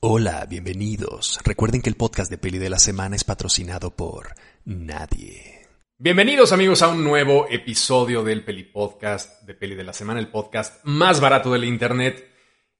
Hola, 0.00 0.46
bienvenidos. 0.48 1.40
Recuerden 1.44 1.82
que 1.82 1.90
el 1.90 1.96
podcast 1.96 2.30
de 2.30 2.38
Peli 2.38 2.58
de 2.58 2.70
la 2.70 2.78
Semana 2.78 3.16
es 3.16 3.24
patrocinado 3.24 3.90
por 3.90 4.28
nadie. 4.64 5.66
Bienvenidos 5.98 6.52
amigos 6.52 6.82
a 6.82 6.88
un 6.88 7.02
nuevo 7.02 7.48
episodio 7.50 8.22
del 8.22 8.44
Peli 8.44 8.62
Podcast 8.62 9.42
de 9.42 9.54
Peli 9.54 9.74
de 9.74 9.82
la 9.82 9.92
Semana, 9.92 10.20
el 10.20 10.28
podcast 10.30 10.84
más 10.84 11.20
barato 11.20 11.50
del 11.52 11.64
Internet. 11.64 12.30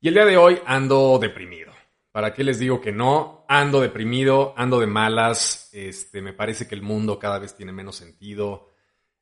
Y 0.00 0.06
el 0.06 0.14
día 0.14 0.26
de 0.26 0.36
hoy 0.36 0.60
ando 0.64 1.18
deprimido. 1.18 1.72
¿Para 2.12 2.32
qué 2.32 2.44
les 2.44 2.60
digo 2.60 2.80
que 2.80 2.92
no? 2.92 3.44
Ando 3.48 3.80
deprimido, 3.80 4.54
ando 4.56 4.78
de 4.78 4.86
malas. 4.86 5.70
Este, 5.72 6.22
me 6.22 6.34
parece 6.34 6.68
que 6.68 6.76
el 6.76 6.82
mundo 6.82 7.18
cada 7.18 7.40
vez 7.40 7.56
tiene 7.56 7.72
menos 7.72 7.96
sentido. 7.96 8.68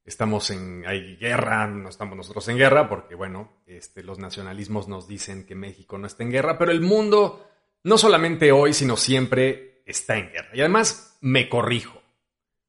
Estamos 0.05 0.51
en, 0.51 0.85
hay 0.87 1.17
guerra, 1.17 1.67
no 1.67 1.89
estamos 1.89 2.15
nosotros 2.15 2.47
en 2.49 2.59
guerra, 2.59 2.91
porque 2.91 3.15
bueno, 3.15 3.63
este, 3.65 4.03
los 4.03 4.19
nacionalismos 4.19 4.87
nos 4.87 5.09
dicen 5.09 5.47
que 5.47 5.55
México 5.55 5.97
no 5.97 6.07
está 6.07 6.25
en 6.25 6.31
guerra, 6.31 6.59
pero 6.59 6.73
el 6.73 6.83
mundo 6.83 7.43
no 7.87 7.99
solamente 7.99 8.51
hoy, 8.51 8.73
sino 8.73 8.97
siempre 8.97 9.83
está 9.87 10.19
en 10.19 10.33
guerra. 10.33 10.51
Y 10.53 10.61
además, 10.61 11.17
me 11.21 11.49
corrijo, 11.49 12.03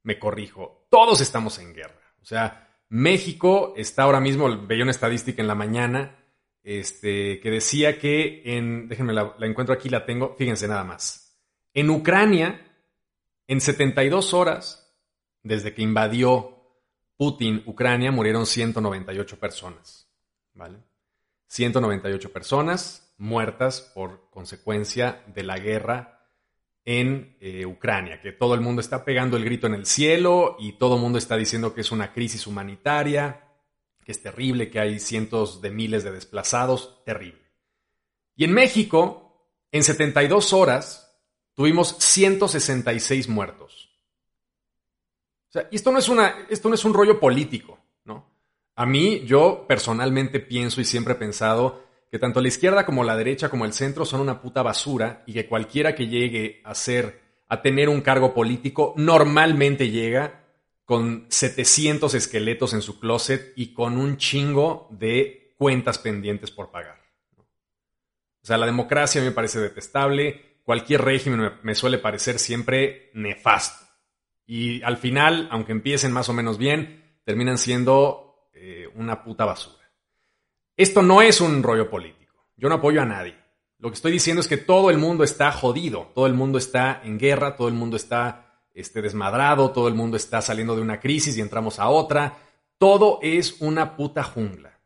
me 0.04 0.16
corrijo, 0.16 0.86
todos 0.90 1.20
estamos 1.20 1.58
en 1.58 1.74
guerra. 1.74 2.00
O 2.22 2.24
sea, 2.24 2.68
México 2.88 3.74
está 3.76 4.04
ahora 4.04 4.20
mismo, 4.20 4.48
veía 4.64 4.84
una 4.84 4.92
estadística 4.92 5.42
en 5.42 5.48
la 5.48 5.56
mañana, 5.56 6.16
este, 6.62 7.40
que 7.40 7.50
decía 7.50 7.98
que 7.98 8.42
en, 8.44 8.86
déjenme 8.86 9.12
la, 9.12 9.34
la 9.36 9.46
encuentro 9.46 9.74
aquí, 9.74 9.88
la 9.88 10.06
tengo, 10.06 10.36
fíjense 10.38 10.68
nada 10.68 10.84
más. 10.84 11.36
En 11.74 11.90
Ucrania, 11.90 12.60
en 13.48 13.60
72 13.60 14.32
horas, 14.34 14.96
desde 15.42 15.74
que 15.74 15.82
invadió 15.82 16.62
Putin 17.16 17.64
Ucrania, 17.66 18.12
murieron 18.12 18.46
198 18.46 19.36
personas. 19.40 20.08
¿Vale? 20.54 20.78
198 21.48 22.32
personas 22.32 23.07
muertas 23.18 23.80
por 23.94 24.30
consecuencia 24.30 25.22
de 25.26 25.42
la 25.42 25.58
guerra 25.58 26.18
en 26.84 27.36
eh, 27.40 27.66
Ucrania, 27.66 28.20
que 28.22 28.32
todo 28.32 28.54
el 28.54 28.62
mundo 28.62 28.80
está 28.80 29.04
pegando 29.04 29.36
el 29.36 29.44
grito 29.44 29.66
en 29.66 29.74
el 29.74 29.84
cielo 29.84 30.56
y 30.58 30.72
todo 30.78 30.94
el 30.94 31.02
mundo 31.02 31.18
está 31.18 31.36
diciendo 31.36 31.74
que 31.74 31.82
es 31.82 31.92
una 31.92 32.14
crisis 32.14 32.46
humanitaria, 32.46 33.44
que 34.02 34.12
es 34.12 34.22
terrible, 34.22 34.70
que 34.70 34.80
hay 34.80 34.98
cientos 34.98 35.60
de 35.60 35.70
miles 35.70 36.02
de 36.02 36.12
desplazados, 36.12 37.04
terrible. 37.04 37.42
Y 38.36 38.44
en 38.44 38.52
México, 38.52 39.50
en 39.70 39.82
72 39.82 40.54
horas, 40.54 41.20
tuvimos 41.54 41.96
166 41.98 43.28
muertos. 43.28 43.90
O 45.48 45.52
sea, 45.52 45.68
esto 45.70 45.92
no 45.92 45.98
es, 45.98 46.08
una, 46.08 46.46
esto 46.48 46.68
no 46.68 46.74
es 46.74 46.84
un 46.84 46.94
rollo 46.94 47.20
político, 47.20 47.78
¿no? 48.04 48.30
A 48.76 48.86
mí, 48.86 49.24
yo 49.26 49.66
personalmente 49.66 50.40
pienso 50.40 50.80
y 50.80 50.84
siempre 50.84 51.14
he 51.14 51.16
pensado 51.16 51.87
que 52.10 52.18
tanto 52.18 52.40
la 52.40 52.48
izquierda 52.48 52.86
como 52.86 53.04
la 53.04 53.16
derecha 53.16 53.48
como 53.48 53.64
el 53.64 53.72
centro 53.72 54.04
son 54.04 54.20
una 54.20 54.40
puta 54.40 54.62
basura 54.62 55.22
y 55.26 55.34
que 55.34 55.46
cualquiera 55.46 55.94
que 55.94 56.08
llegue 56.08 56.62
a 56.64 56.74
ser, 56.74 57.20
a 57.48 57.60
tener 57.60 57.88
un 57.88 58.00
cargo 58.00 58.34
político, 58.34 58.94
normalmente 58.96 59.90
llega 59.90 60.44
con 60.84 61.26
700 61.28 62.14
esqueletos 62.14 62.72
en 62.72 62.80
su 62.80 62.98
closet 62.98 63.52
y 63.56 63.74
con 63.74 63.98
un 63.98 64.16
chingo 64.16 64.88
de 64.90 65.54
cuentas 65.58 65.98
pendientes 65.98 66.50
por 66.50 66.70
pagar. 66.70 66.98
O 68.42 68.46
sea, 68.46 68.56
la 68.56 68.64
democracia 68.64 69.20
me 69.20 69.32
parece 69.32 69.60
detestable, 69.60 70.60
cualquier 70.64 71.02
régimen 71.02 71.52
me, 71.62 71.74
suele 71.74 71.98
parecer 71.98 72.38
siempre 72.38 73.10
nefasto. 73.12 73.86
Y 74.46 74.82
al 74.82 74.96
final, 74.96 75.48
aunque 75.50 75.72
empiecen 75.72 76.12
más 76.12 76.30
o 76.30 76.32
menos 76.32 76.56
bien, 76.56 77.20
terminan 77.24 77.58
siendo 77.58 78.48
eh, 78.54 78.88
una 78.94 79.22
puta 79.22 79.44
basura. 79.44 79.77
Esto 80.78 81.02
no 81.02 81.22
es 81.22 81.40
un 81.40 81.64
rollo 81.64 81.90
político. 81.90 82.46
Yo 82.56 82.68
no 82.68 82.76
apoyo 82.76 83.02
a 83.02 83.04
nadie. 83.04 83.36
Lo 83.80 83.90
que 83.90 83.96
estoy 83.96 84.12
diciendo 84.12 84.40
es 84.40 84.46
que 84.46 84.56
todo 84.56 84.90
el 84.90 84.98
mundo 84.98 85.24
está 85.24 85.50
jodido, 85.50 86.12
todo 86.14 86.28
el 86.28 86.34
mundo 86.34 86.56
está 86.56 87.00
en 87.02 87.18
guerra, 87.18 87.56
todo 87.56 87.66
el 87.66 87.74
mundo 87.74 87.96
está 87.96 88.62
este, 88.72 89.02
desmadrado, 89.02 89.72
todo 89.72 89.88
el 89.88 89.94
mundo 89.94 90.16
está 90.16 90.40
saliendo 90.40 90.76
de 90.76 90.82
una 90.82 91.00
crisis 91.00 91.36
y 91.36 91.40
entramos 91.40 91.80
a 91.80 91.88
otra. 91.88 92.38
Todo 92.78 93.18
es 93.22 93.60
una 93.60 93.96
puta 93.96 94.22
jungla. 94.22 94.78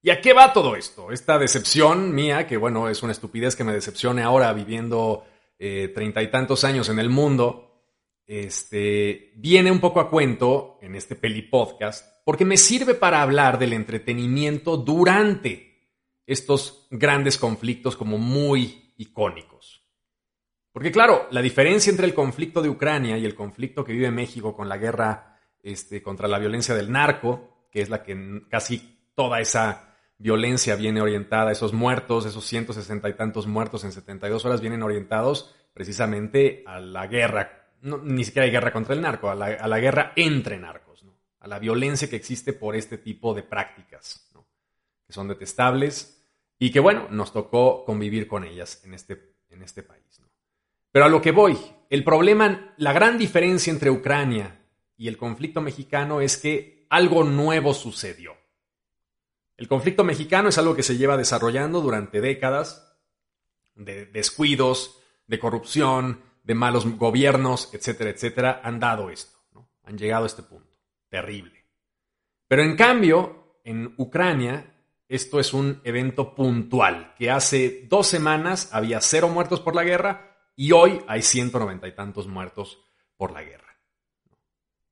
¿Y 0.00 0.08
a 0.08 0.22
qué 0.22 0.32
va 0.32 0.54
todo 0.54 0.76
esto? 0.76 1.12
Esta 1.12 1.38
decepción 1.38 2.14
mía, 2.14 2.46
que 2.46 2.56
bueno, 2.56 2.88
es 2.88 3.02
una 3.02 3.12
estupidez 3.12 3.54
que 3.54 3.64
me 3.64 3.74
decepcione 3.74 4.22
ahora 4.22 4.50
viviendo 4.54 5.26
eh, 5.58 5.92
treinta 5.94 6.22
y 6.22 6.30
tantos 6.30 6.64
años 6.64 6.88
en 6.88 6.98
el 7.00 7.10
mundo, 7.10 7.65
este, 8.26 9.32
viene 9.36 9.70
un 9.70 9.80
poco 9.80 10.00
a 10.00 10.10
cuento 10.10 10.78
en 10.82 10.94
este 10.94 11.14
peli 11.14 11.42
podcast 11.42 12.04
porque 12.24 12.44
me 12.44 12.56
sirve 12.56 12.94
para 12.94 13.22
hablar 13.22 13.58
del 13.58 13.72
entretenimiento 13.72 14.76
durante 14.76 15.66
estos 16.26 16.88
grandes 16.90 17.38
conflictos 17.38 17.96
como 17.96 18.18
muy 18.18 18.92
icónicos. 18.96 19.84
Porque 20.72 20.90
claro, 20.90 21.28
la 21.30 21.40
diferencia 21.40 21.90
entre 21.90 22.06
el 22.06 22.14
conflicto 22.14 22.60
de 22.60 22.68
Ucrania 22.68 23.16
y 23.16 23.24
el 23.24 23.34
conflicto 23.34 23.84
que 23.84 23.92
vive 23.92 24.10
México 24.10 24.54
con 24.54 24.68
la 24.68 24.76
guerra 24.76 25.38
este, 25.62 26.02
contra 26.02 26.28
la 26.28 26.38
violencia 26.38 26.74
del 26.74 26.90
narco, 26.90 27.68
que 27.70 27.80
es 27.80 27.88
la 27.88 28.02
que 28.02 28.42
casi 28.50 29.10
toda 29.14 29.40
esa 29.40 29.96
violencia 30.18 30.76
viene 30.76 31.00
orientada, 31.00 31.52
esos 31.52 31.72
muertos, 31.72 32.26
esos 32.26 32.44
160 32.44 33.08
y 33.08 33.14
tantos 33.14 33.46
muertos 33.46 33.84
en 33.84 33.92
72 33.92 34.44
horas 34.44 34.60
vienen 34.60 34.82
orientados 34.82 35.54
precisamente 35.72 36.62
a 36.66 36.80
la 36.80 37.06
guerra, 37.06 37.65
ni 37.86 38.24
siquiera 38.24 38.44
hay 38.44 38.50
guerra 38.50 38.72
contra 38.72 38.94
el 38.94 39.00
narco, 39.00 39.30
a 39.30 39.34
la, 39.34 39.46
a 39.46 39.68
la 39.68 39.78
guerra 39.78 40.12
entre 40.16 40.58
narcos 40.58 40.86
a 41.46 41.48
la 41.48 41.60
violencia 41.60 42.10
que 42.10 42.16
existe 42.16 42.52
por 42.52 42.74
este 42.74 42.98
tipo 42.98 43.32
de 43.32 43.44
prácticas, 43.44 44.28
que 45.06 45.12
son 45.12 45.28
detestables 45.28 46.20
y 46.58 46.72
que, 46.72 46.80
bueno, 46.80 47.06
nos 47.08 47.32
tocó 47.32 47.84
convivir 47.84 48.26
con 48.26 48.42
ellas 48.42 48.82
en 48.84 48.94
este, 48.94 49.36
en 49.50 49.62
este 49.62 49.84
país. 49.84 50.02
Pero 50.90 51.04
a 51.04 51.08
lo 51.08 51.22
que 51.22 51.30
voy, 51.30 51.56
el 51.88 52.02
problema, 52.02 52.74
la 52.78 52.92
gran 52.92 53.16
diferencia 53.16 53.70
entre 53.70 53.90
Ucrania 53.90 54.60
y 54.96 55.06
el 55.06 55.16
conflicto 55.16 55.60
mexicano 55.60 56.20
es 56.20 56.36
que 56.36 56.86
algo 56.90 57.22
nuevo 57.22 57.74
sucedió. 57.74 58.34
El 59.56 59.68
conflicto 59.68 60.02
mexicano 60.02 60.48
es 60.48 60.58
algo 60.58 60.74
que 60.74 60.82
se 60.82 60.96
lleva 60.96 61.16
desarrollando 61.16 61.80
durante 61.80 62.20
décadas 62.20 62.98
de 63.76 64.06
descuidos, 64.06 64.98
de 65.28 65.38
corrupción, 65.38 66.22
de 66.46 66.54
malos 66.54 66.86
gobiernos, 66.96 67.74
etcétera, 67.74 68.10
etcétera, 68.10 68.60
han 68.62 68.78
dado 68.78 69.10
esto, 69.10 69.36
han 69.82 69.98
llegado 69.98 70.24
a 70.24 70.26
este 70.28 70.44
punto 70.44 70.78
terrible. 71.08 71.64
Pero 72.46 72.62
en 72.62 72.76
cambio, 72.76 73.58
en 73.64 73.94
Ucrania, 73.96 74.72
esto 75.08 75.40
es 75.40 75.52
un 75.52 75.80
evento 75.82 76.36
puntual, 76.36 77.14
que 77.18 77.30
hace 77.30 77.86
dos 77.88 78.06
semanas 78.06 78.70
había 78.72 79.00
cero 79.00 79.28
muertos 79.28 79.60
por 79.60 79.74
la 79.74 79.82
guerra 79.82 80.36
y 80.54 80.70
hoy 80.70 81.00
hay 81.08 81.22
190 81.22 81.88
y 81.88 81.92
tantos 81.96 82.28
muertos 82.28 82.80
por 83.16 83.32
la 83.32 83.42
guerra. 83.42 83.76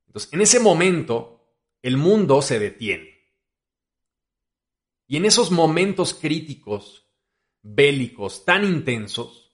Entonces, 0.07 0.33
en 0.33 0.41
ese 0.41 0.59
momento, 0.59 1.55
el 1.81 1.95
mundo 1.95 2.41
se 2.41 2.59
detiene. 2.59 3.15
Y 5.07 5.17
en 5.17 5.25
esos 5.25 5.51
momentos 5.51 6.13
críticos, 6.13 7.07
bélicos, 7.61 8.43
tan 8.43 8.65
intensos, 8.65 9.44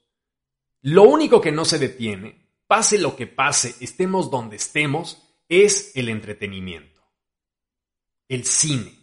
lo 0.82 1.04
único 1.04 1.42
que 1.42 1.52
no 1.52 1.66
se 1.66 1.80
detiene, 1.80 2.50
pase 2.68 2.98
lo 2.98 3.16
que 3.16 3.28
pase, 3.28 3.76
estemos 3.80 4.32
donde 4.32 4.56
estemos, 4.56 5.36
es 5.48 5.92
el 5.96 6.10
entretenimiento. 6.10 7.02
El 8.28 8.46
cine, 8.46 8.94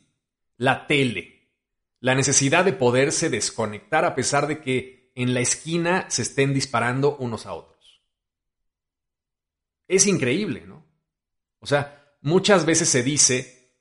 la 0.57 0.87
tele, 0.87 1.53
la 2.01 2.15
necesidad 2.15 2.65
de 2.65 2.73
poderse 2.73 3.29
desconectar 3.29 4.05
a 4.05 4.15
pesar 4.15 4.47
de 4.47 4.61
que 4.61 5.13
en 5.15 5.35
la 5.35 5.41
esquina 5.41 6.09
se 6.11 6.23
estén 6.23 6.55
disparando 6.55 7.17
unos 7.17 7.47
a 7.47 7.53
otros. 7.53 8.03
Es 9.87 10.07
increíble, 10.07 10.65
¿no? 10.67 10.87
O 11.61 11.67
sea, 11.67 12.17
muchas 12.21 12.65
veces 12.65 12.89
se 12.89 13.03
dice 13.03 13.75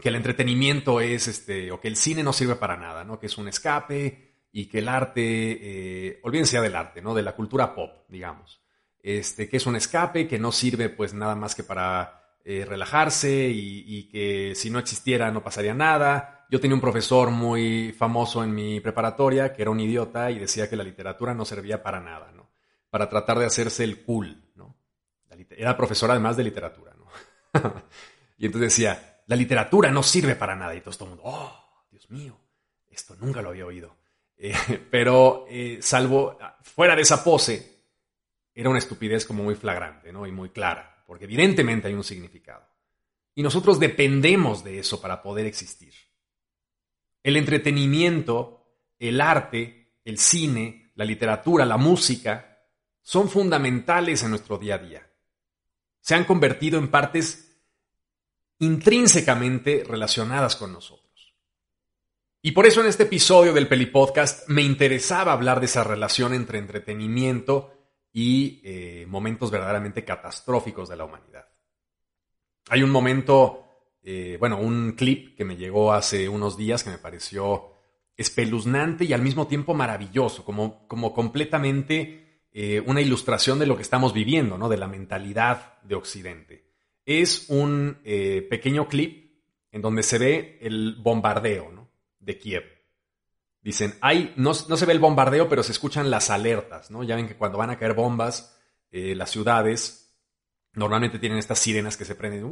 que 0.00 0.08
el 0.08 0.16
entretenimiento 0.16 1.00
es 1.00 1.26
este, 1.26 1.72
o 1.72 1.80
que 1.80 1.88
el 1.88 1.96
cine 1.96 2.22
no 2.22 2.32
sirve 2.32 2.56
para 2.56 2.76
nada, 2.76 3.02
¿no? 3.04 3.18
Que 3.18 3.26
es 3.26 3.38
un 3.38 3.48
escape 3.48 4.35
y 4.56 4.66
que 4.66 4.78
el 4.78 4.88
arte, 4.88 5.22
eh, 5.22 6.20
olvídense 6.22 6.60
del 6.60 6.76
arte, 6.76 7.02
¿no? 7.02 7.14
De 7.14 7.22
la 7.22 7.34
cultura 7.34 7.74
pop, 7.74 8.06
digamos 8.08 8.60
este, 9.06 9.48
que 9.48 9.58
es 9.58 9.66
un 9.66 9.76
escape, 9.76 10.26
que 10.26 10.36
no 10.36 10.50
sirve 10.50 10.88
pues 10.88 11.14
nada 11.14 11.36
más 11.36 11.54
que 11.54 11.62
para 11.62 12.38
eh, 12.44 12.64
relajarse 12.64 13.48
y, 13.48 14.08
que 14.08 14.52
si 14.56 14.68
no 14.68 14.80
existiera 14.80 15.30
no 15.30 15.44
pasaría 15.44 15.74
nada. 15.74 16.44
Yo 16.50 16.58
tenía 16.58 16.74
un 16.74 16.80
profesor 16.80 17.30
muy 17.30 17.92
famoso 17.92 18.42
en 18.42 18.52
mi 18.52 18.80
preparatoria 18.80 19.52
que 19.52 19.62
era 19.62 19.70
un 19.70 19.78
idiota 19.78 20.32
y 20.32 20.40
decía 20.40 20.68
que 20.68 20.74
la 20.74 20.82
literatura 20.82 21.34
no 21.34 21.44
servía 21.44 21.84
para 21.84 22.00
nada, 22.00 22.32
¿no? 22.32 22.50
Para 22.90 23.08
tratar 23.08 23.38
de 23.38 23.46
hacerse 23.46 23.84
el 23.84 24.02
cool, 24.02 24.42
¿no? 24.56 24.76
Era 25.50 25.76
profesor 25.76 26.10
además 26.10 26.36
de 26.36 26.42
literatura, 26.42 26.92
¿no? 26.98 27.06
y 28.38 28.46
entonces 28.46 28.72
decía, 28.72 29.22
la 29.28 29.36
literatura 29.36 29.88
no 29.92 30.02
sirve 30.02 30.34
para 30.34 30.56
nada 30.56 30.74
y 30.74 30.80
todo, 30.80 30.96
el 31.04 31.10
mundo, 31.10 31.22
oh, 31.26 31.86
Dios 31.92 32.10
mío, 32.10 32.40
esto 32.90 33.14
nunca 33.20 33.40
lo 33.40 33.50
había 33.50 33.66
oído. 33.66 33.94
Eh, 34.38 34.54
pero 34.90 35.46
eh, 35.48 35.78
salvo, 35.80 36.38
fuera 36.62 36.94
de 36.94 37.02
esa 37.02 37.22
pose, 37.24 37.76
era 38.54 38.70
una 38.70 38.78
estupidez 38.78 39.24
como 39.24 39.44
muy 39.44 39.54
flagrante 39.54 40.12
¿no? 40.12 40.26
y 40.26 40.32
muy 40.32 40.50
clara, 40.50 41.02
porque 41.06 41.24
evidentemente 41.24 41.88
hay 41.88 41.94
un 41.94 42.04
significado. 42.04 42.66
Y 43.34 43.42
nosotros 43.42 43.78
dependemos 43.78 44.64
de 44.64 44.78
eso 44.78 45.00
para 45.00 45.22
poder 45.22 45.44
existir. 45.44 45.92
El 47.22 47.36
entretenimiento, 47.36 48.66
el 48.98 49.20
arte, 49.20 49.98
el 50.04 50.18
cine, 50.18 50.92
la 50.94 51.04
literatura, 51.04 51.66
la 51.66 51.76
música, 51.76 52.64
son 53.02 53.28
fundamentales 53.28 54.22
en 54.22 54.30
nuestro 54.30 54.56
día 54.56 54.76
a 54.76 54.78
día. 54.78 55.10
Se 56.00 56.14
han 56.14 56.24
convertido 56.24 56.78
en 56.78 56.88
partes 56.88 57.60
intrínsecamente 58.58 59.84
relacionadas 59.86 60.56
con 60.56 60.72
nosotros. 60.72 61.05
Y 62.46 62.52
por 62.52 62.64
eso 62.64 62.80
en 62.80 62.86
este 62.86 63.02
episodio 63.02 63.52
del 63.52 63.66
Peli 63.66 63.86
Podcast 63.86 64.48
me 64.48 64.62
interesaba 64.62 65.32
hablar 65.32 65.58
de 65.58 65.66
esa 65.66 65.82
relación 65.82 66.32
entre 66.32 66.58
entretenimiento 66.58 67.72
y 68.12 68.60
eh, 68.62 69.04
momentos 69.08 69.50
verdaderamente 69.50 70.04
catastróficos 70.04 70.88
de 70.88 70.94
la 70.94 71.06
humanidad. 71.06 71.48
Hay 72.68 72.84
un 72.84 72.90
momento 72.90 73.64
eh, 74.04 74.36
bueno, 74.38 74.60
un 74.60 74.92
clip 74.92 75.36
que 75.36 75.44
me 75.44 75.56
llegó 75.56 75.92
hace 75.92 76.28
unos 76.28 76.56
días 76.56 76.84
que 76.84 76.90
me 76.90 76.98
pareció 76.98 77.72
espeluznante 78.16 79.04
y 79.04 79.12
al 79.12 79.22
mismo 79.22 79.48
tiempo 79.48 79.74
maravilloso, 79.74 80.44
como, 80.44 80.86
como 80.86 81.12
completamente 81.12 82.44
eh, 82.52 82.80
una 82.86 83.00
ilustración 83.00 83.58
de 83.58 83.66
lo 83.66 83.74
que 83.74 83.82
estamos 83.82 84.12
viviendo, 84.12 84.56
¿no? 84.56 84.68
De 84.68 84.76
la 84.76 84.86
mentalidad 84.86 85.82
de 85.82 85.96
Occidente. 85.96 86.70
Es 87.04 87.46
un 87.48 87.98
pequeño 88.04 88.86
clip 88.86 89.32
en 89.72 89.82
donde 89.82 90.04
se 90.04 90.18
ve 90.18 90.58
el 90.62 90.94
bombardeo. 90.94 91.75
De 92.26 92.38
Kiev. 92.38 92.64
Dicen, 93.62 93.94
hay, 94.02 94.34
no, 94.36 94.52
no, 94.68 94.76
se 94.76 94.86
ve 94.86 94.92
el 94.92 94.98
bombardeo, 94.98 95.48
pero 95.48 95.62
se 95.62 95.72
escuchan 95.72 96.10
las 96.10 96.28
alertas, 96.30 96.90
¿no? 96.90 97.02
Ya 97.02 97.16
ven 97.16 97.26
que 97.26 97.36
cuando 97.36 97.58
van 97.58 97.70
a 97.70 97.78
caer 97.78 97.94
bombas, 97.94 98.56
las 98.90 99.30
ciudades 99.30 100.14
normalmente 100.72 101.18
tienen 101.18 101.38
estas 101.38 101.58
sirenas 101.58 101.96
que 101.96 102.04
se 102.04 102.14
prenden. 102.14 102.50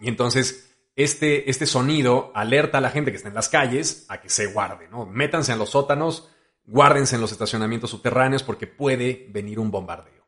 Y 0.00 0.08
entonces 0.08 0.74
este, 0.96 1.48
este 1.48 1.66
sonido 1.66 2.32
alerta 2.34 2.78
a 2.78 2.80
la 2.80 2.90
gente 2.90 3.10
que 3.10 3.16
está 3.16 3.28
en 3.28 3.34
las 3.34 3.48
calles 3.48 4.04
a 4.08 4.20
que 4.20 4.28
se 4.28 4.46
guarde, 4.46 4.88
¿no? 4.88 5.06
Métanse 5.06 5.52
en 5.52 5.58
los 5.58 5.70
sótanos, 5.70 6.28
guárdense 6.64 7.14
en 7.14 7.20
los 7.20 7.32
estacionamientos 7.32 7.90
subterráneos 7.90 8.42
porque 8.42 8.66
puede 8.66 9.26
venir 9.30 9.58
un 9.58 9.70
bombardeo. 9.70 10.26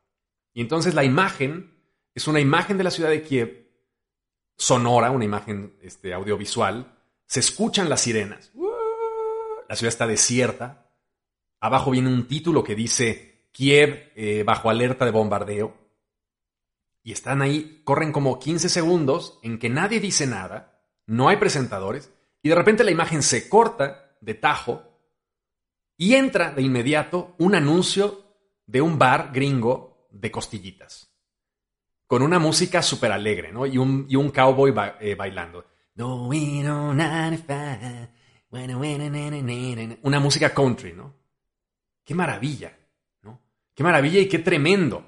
Y 0.53 0.61
entonces 0.61 0.93
la 0.93 1.03
imagen 1.03 1.75
es 2.13 2.27
una 2.27 2.39
imagen 2.39 2.77
de 2.77 2.83
la 2.85 2.91
ciudad 2.91 3.09
de 3.09 3.21
Kiev, 3.21 3.64
sonora, 4.57 5.11
una 5.11 5.25
imagen 5.25 5.77
este, 5.81 6.13
audiovisual, 6.13 6.97
se 7.27 7.39
escuchan 7.39 7.89
las 7.89 8.01
sirenas, 8.01 8.51
la 9.67 9.75
ciudad 9.75 9.89
está 9.89 10.07
desierta, 10.07 10.89
abajo 11.59 11.91
viene 11.91 12.09
un 12.09 12.27
título 12.27 12.63
que 12.63 12.75
dice 12.75 13.49
Kiev 13.51 14.11
eh, 14.15 14.43
bajo 14.43 14.69
alerta 14.69 15.05
de 15.05 15.11
bombardeo, 15.11 15.75
y 17.03 17.11
están 17.11 17.41
ahí, 17.41 17.81
corren 17.83 18.11
como 18.11 18.39
15 18.39 18.67
segundos 18.67 19.39
en 19.43 19.59
que 19.59 19.69
nadie 19.69 19.99
dice 19.99 20.25
nada, 20.25 20.81
no 21.05 21.29
hay 21.29 21.37
presentadores, 21.37 22.11
y 22.41 22.49
de 22.49 22.55
repente 22.55 22.83
la 22.83 22.91
imagen 22.91 23.23
se 23.23 23.47
corta 23.47 24.17
de 24.21 24.33
tajo 24.33 24.83
y 25.97 26.15
entra 26.15 26.51
de 26.51 26.61
inmediato 26.61 27.35
un 27.37 27.55
anuncio 27.55 28.23
de 28.65 28.81
un 28.81 28.97
bar 28.97 29.31
gringo 29.33 30.07
de 30.11 30.31
costillitas, 30.31 31.14
con 32.07 32.21
una 32.21 32.39
música 32.39 32.81
súper 32.81 33.11
alegre, 33.11 33.51
¿no? 33.51 33.65
Y 33.65 33.77
un, 33.77 34.05
y 34.09 34.15
un 34.15 34.29
cowboy 34.29 34.73
eh, 34.99 35.15
bailando. 35.15 35.65
Una 40.03 40.19
música 40.19 40.53
country, 40.53 40.93
¿no? 40.93 41.13
Qué 42.03 42.13
maravilla, 42.13 42.77
¿no? 43.23 43.41
Qué 43.73 43.83
maravilla 43.83 44.19
y 44.19 44.27
qué 44.27 44.39
tremendo, 44.39 45.05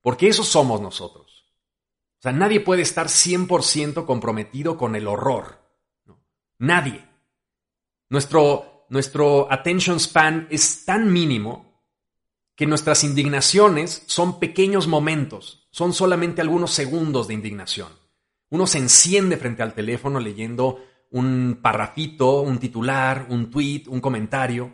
porque 0.00 0.28
eso 0.28 0.42
somos 0.42 0.80
nosotros. 0.80 1.44
O 2.18 2.22
sea, 2.22 2.32
nadie 2.32 2.60
puede 2.60 2.82
estar 2.82 3.06
100% 3.06 4.04
comprometido 4.04 4.76
con 4.76 4.94
el 4.94 5.06
horror. 5.06 5.60
Nadie. 6.58 7.04
Nuestro, 8.08 8.86
nuestro 8.90 9.50
attention 9.50 9.98
span 9.98 10.46
es 10.50 10.84
tan 10.84 11.12
mínimo 11.12 11.82
que 12.54 12.66
nuestras 12.66 13.02
indignaciones 13.04 14.04
son 14.06 14.38
pequeños 14.38 14.86
momentos, 14.86 15.61
son 15.72 15.92
solamente 15.92 16.40
algunos 16.40 16.70
segundos 16.70 17.26
de 17.26 17.34
indignación. 17.34 17.88
Uno 18.50 18.66
se 18.66 18.78
enciende 18.78 19.36
frente 19.36 19.62
al 19.62 19.74
teléfono 19.74 20.20
leyendo 20.20 20.84
un 21.10 21.58
parrafito, 21.60 22.42
un 22.42 22.58
titular, 22.58 23.26
un 23.30 23.50
tweet, 23.50 23.84
un 23.88 24.00
comentario, 24.00 24.72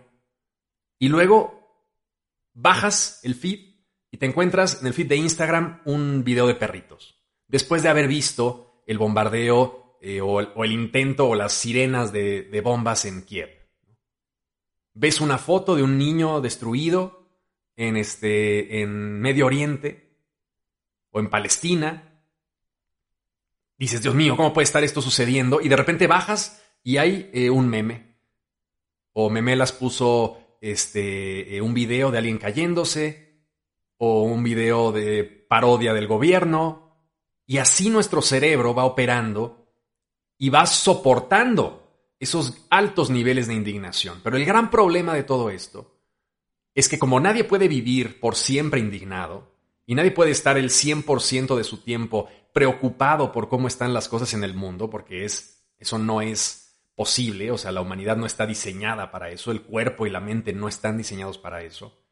y 0.98 1.08
luego 1.08 1.58
bajas 2.52 3.20
el 3.22 3.34
feed 3.34 3.60
y 4.10 4.18
te 4.18 4.26
encuentras 4.26 4.80
en 4.80 4.88
el 4.88 4.94
feed 4.94 5.08
de 5.08 5.16
Instagram 5.16 5.80
un 5.84 6.24
video 6.24 6.46
de 6.46 6.56
perritos 6.56 7.18
después 7.46 7.82
de 7.82 7.88
haber 7.88 8.08
visto 8.08 8.82
el 8.86 8.98
bombardeo 8.98 9.98
eh, 10.00 10.20
o, 10.20 10.40
el, 10.40 10.72
intento 10.72 11.28
o 11.28 11.34
las 11.34 11.52
sirenas 11.52 12.12
de, 12.12 12.60
bombas 12.62 13.04
en 13.04 13.22
Kiev. 13.22 13.50
Ves 14.94 15.20
una 15.20 15.38
foto 15.38 15.74
de 15.74 15.82
un 15.82 15.98
niño 15.98 16.40
destruido 16.40 17.28
en, 17.76 17.96
este, 17.96 18.80
en 18.80 19.20
Medio 19.20 19.46
Oriente 19.46 20.07
o 21.10 21.20
en 21.20 21.30
Palestina. 21.30 22.22
Dices, 23.76 24.02
Dios 24.02 24.14
mío, 24.14 24.36
¿cómo 24.36 24.52
puede 24.52 24.64
estar 24.64 24.82
esto 24.82 25.02
sucediendo? 25.02 25.60
Y 25.60 25.68
de 25.68 25.76
repente 25.76 26.06
bajas 26.06 26.62
y 26.82 26.96
hay 26.96 27.30
eh, 27.32 27.50
un 27.50 27.68
meme. 27.68 28.18
O 29.12 29.30
Memelas 29.30 29.72
puso 29.72 30.58
este, 30.60 31.56
eh, 31.56 31.60
un 31.60 31.74
video 31.74 32.10
de 32.10 32.18
alguien 32.18 32.38
cayéndose, 32.38 33.28
o 33.96 34.22
un 34.22 34.44
video 34.44 34.92
de 34.92 35.24
parodia 35.24 35.92
del 35.92 36.06
gobierno, 36.06 36.88
y 37.46 37.58
así 37.58 37.90
nuestro 37.90 38.22
cerebro 38.22 38.74
va 38.74 38.84
operando 38.84 39.72
y 40.38 40.50
va 40.50 40.66
soportando 40.66 42.14
esos 42.20 42.66
altos 42.70 43.10
niveles 43.10 43.46
de 43.46 43.54
indignación. 43.54 44.20
Pero 44.22 44.36
el 44.36 44.44
gran 44.44 44.70
problema 44.70 45.14
de 45.14 45.24
todo 45.24 45.50
esto 45.50 45.98
es 46.74 46.88
que 46.88 46.98
como 46.98 47.18
nadie 47.18 47.44
puede 47.44 47.66
vivir 47.66 48.20
por 48.20 48.36
siempre 48.36 48.80
indignado 48.80 49.57
y 49.88 49.94
nadie 49.94 50.10
puede 50.10 50.32
estar 50.32 50.58
el 50.58 50.68
100% 50.68 51.56
de 51.56 51.64
su 51.64 51.78
tiempo 51.78 52.28
preocupado 52.52 53.32
por 53.32 53.48
cómo 53.48 53.68
están 53.68 53.94
las 53.94 54.06
cosas 54.06 54.34
en 54.34 54.44
el 54.44 54.52
mundo, 54.52 54.90
porque 54.90 55.24
es, 55.24 55.64
eso 55.78 55.98
no 55.98 56.20
es 56.20 56.78
posible, 56.94 57.50
o 57.50 57.56
sea, 57.56 57.72
la 57.72 57.80
humanidad 57.80 58.18
no 58.18 58.26
está 58.26 58.46
diseñada 58.46 59.10
para 59.10 59.30
eso, 59.30 59.50
el 59.50 59.62
cuerpo 59.62 60.06
y 60.06 60.10
la 60.10 60.20
mente 60.20 60.52
no 60.52 60.68
están 60.68 60.98
diseñados 60.98 61.38
para 61.38 61.62
eso. 61.62 62.04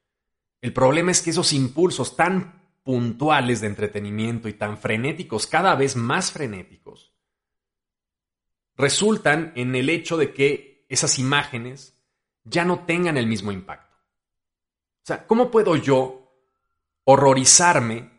El 0.62 0.72
problema 0.72 1.10
es 1.10 1.20
que 1.20 1.28
esos 1.28 1.52
impulsos 1.52 2.16
tan 2.16 2.62
puntuales 2.82 3.60
de 3.60 3.66
entretenimiento 3.66 4.48
y 4.48 4.54
tan 4.54 4.78
frenéticos, 4.78 5.46
cada 5.46 5.74
vez 5.74 5.96
más 5.96 6.32
frenéticos, 6.32 7.12
resultan 8.74 9.52
en 9.54 9.74
el 9.76 9.90
hecho 9.90 10.16
de 10.16 10.32
que 10.32 10.86
esas 10.88 11.18
imágenes 11.18 12.02
ya 12.42 12.64
no 12.64 12.86
tengan 12.86 13.18
el 13.18 13.26
mismo 13.26 13.52
impacto. 13.52 13.94
O 13.98 15.06
sea, 15.06 15.26
¿cómo 15.26 15.50
puedo 15.50 15.76
yo 15.76 16.25
horrorizarme 17.06 18.10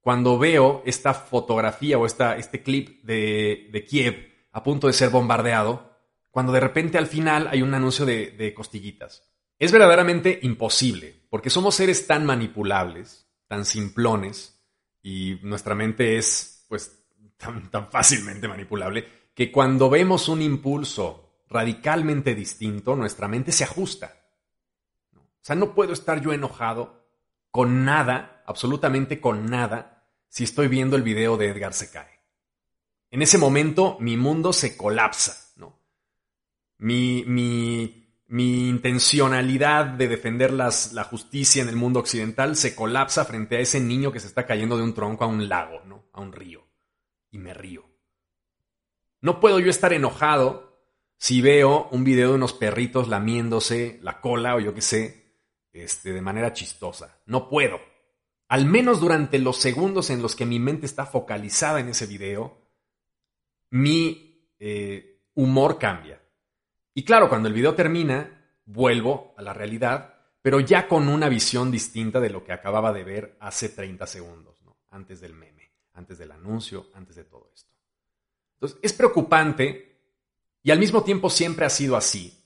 cuando 0.00 0.38
veo 0.38 0.82
esta 0.84 1.14
fotografía 1.14 1.96
o 1.96 2.04
esta, 2.04 2.36
este 2.36 2.62
clip 2.62 3.02
de, 3.04 3.68
de, 3.72 3.84
Kiev 3.84 4.48
a 4.52 4.62
punto 4.62 4.88
de 4.88 4.92
ser 4.92 5.10
bombardeado, 5.10 5.96
cuando 6.30 6.52
de 6.52 6.60
repente 6.60 6.98
al 6.98 7.06
final 7.06 7.48
hay 7.48 7.62
un 7.62 7.72
anuncio 7.72 8.04
de, 8.04 8.32
de 8.32 8.52
costillitas? 8.52 9.22
Es 9.58 9.72
verdaderamente 9.72 10.40
imposible, 10.42 11.22
porque 11.30 11.50
somos 11.50 11.74
seres 11.74 12.06
tan 12.06 12.26
manipulables 12.26 13.30
tan 13.50 13.64
simplones 13.64 14.62
y 15.02 15.40
nuestra 15.42 15.74
mente 15.74 16.16
es 16.16 16.64
pues 16.68 17.04
tan, 17.36 17.68
tan 17.68 17.90
fácilmente 17.90 18.46
manipulable 18.46 19.08
que 19.34 19.50
cuando 19.50 19.90
vemos 19.90 20.28
un 20.28 20.40
impulso 20.40 21.42
radicalmente 21.48 22.36
distinto, 22.36 22.94
nuestra 22.94 23.26
mente 23.26 23.50
se 23.50 23.64
ajusta. 23.64 24.14
O 25.16 25.42
sea, 25.42 25.56
no 25.56 25.74
puedo 25.74 25.92
estar 25.92 26.20
yo 26.20 26.32
enojado 26.32 26.99
con 27.50 27.84
nada, 27.84 28.42
absolutamente 28.46 29.20
con 29.20 29.46
nada, 29.46 30.06
si 30.28 30.44
estoy 30.44 30.68
viendo 30.68 30.96
el 30.96 31.02
video 31.02 31.36
de 31.36 31.48
Edgar 31.48 31.74
se 31.74 31.90
cae. 31.90 32.20
En 33.10 33.22
ese 33.22 33.38
momento 33.38 33.96
mi 34.00 34.16
mundo 34.16 34.52
se 34.52 34.76
colapsa, 34.76 35.52
¿no? 35.56 35.80
Mi, 36.78 37.96
intencionalidad 38.28 39.86
de 39.86 40.06
defender 40.06 40.52
la 40.52 41.04
justicia 41.04 41.62
en 41.62 41.68
el 41.68 41.74
mundo 41.74 41.98
occidental 41.98 42.54
se 42.54 42.76
colapsa 42.76 43.24
frente 43.24 43.56
a 43.56 43.60
ese 43.60 43.80
niño 43.80 44.12
que 44.12 44.20
se 44.20 44.28
está 44.28 44.46
cayendo 44.46 44.76
de 44.76 44.84
un 44.84 44.94
tronco 44.94 45.24
a 45.24 45.26
un 45.26 45.48
lago, 45.48 45.82
¿no? 45.86 46.04
A 46.12 46.20
un 46.20 46.32
río. 46.32 46.64
Y 47.32 47.38
me 47.38 47.52
río. 47.54 47.90
No 49.20 49.40
puedo 49.40 49.58
yo 49.58 49.68
estar 49.68 49.92
enojado 49.92 50.70
si 51.16 51.42
veo 51.42 51.88
un 51.90 52.04
video 52.04 52.30
de 52.30 52.36
unos 52.36 52.54
perritos 52.54 53.08
lamiéndose 53.08 53.98
la 54.02 54.20
cola 54.20 54.54
o 54.54 54.60
yo 54.60 54.72
qué 54.72 54.80
sé, 54.80 55.19
este, 55.72 56.12
de 56.12 56.20
manera 56.20 56.52
chistosa. 56.52 57.18
No 57.26 57.48
puedo. 57.48 57.80
Al 58.48 58.66
menos 58.66 59.00
durante 59.00 59.38
los 59.38 59.58
segundos 59.58 60.10
en 60.10 60.22
los 60.22 60.34
que 60.34 60.46
mi 60.46 60.58
mente 60.58 60.86
está 60.86 61.06
focalizada 61.06 61.80
en 61.80 61.88
ese 61.88 62.06
video, 62.06 62.58
mi 63.70 64.52
eh, 64.58 65.22
humor 65.34 65.78
cambia 65.78 66.20
y 66.94 67.04
claro, 67.04 67.28
cuando 67.28 67.48
el 67.48 67.54
video 67.54 67.74
termina, 67.74 68.52
vuelvo 68.64 69.34
a 69.36 69.42
la 69.42 69.52
realidad, 69.52 70.14
pero 70.42 70.60
ya 70.60 70.88
con 70.88 71.08
una 71.08 71.28
visión 71.28 71.70
distinta 71.70 72.20
de 72.20 72.30
lo 72.30 72.44
que 72.44 72.52
acababa 72.52 72.92
de 72.92 73.04
ver 73.04 73.36
hace 73.40 73.68
30 73.68 74.06
segundos, 74.06 74.58
antes 74.90 75.20
del 75.20 75.34
meme, 75.34 75.70
antes 75.94 76.18
del 76.18 76.32
anuncio, 76.32 76.88
antes 76.94 77.16
de 77.16 77.24
todo 77.24 77.48
esto. 77.54 77.70
Entonces, 78.54 78.78
es 78.82 78.92
preocupante 78.92 79.98
y 80.62 80.70
al 80.70 80.78
mismo 80.78 81.04
tiempo 81.04 81.30
siempre 81.30 81.64
ha 81.64 81.70
sido 81.70 81.96
así, 81.96 82.39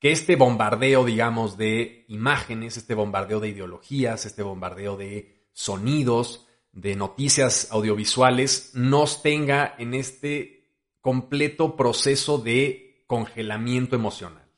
que 0.00 0.12
este 0.12 0.34
bombardeo, 0.34 1.04
digamos, 1.04 1.58
de 1.58 2.06
imágenes, 2.08 2.78
este 2.78 2.94
bombardeo 2.94 3.38
de 3.38 3.48
ideologías, 3.48 4.24
este 4.24 4.42
bombardeo 4.42 4.96
de 4.96 5.46
sonidos, 5.52 6.48
de 6.72 6.96
noticias 6.96 7.68
audiovisuales, 7.70 8.72
nos 8.74 9.22
tenga 9.22 9.74
en 9.78 9.92
este 9.92 10.60
completo 11.02 11.76
proceso 11.76 12.38
de 12.38 13.04
congelamiento 13.06 13.94
emocional. 13.94 14.48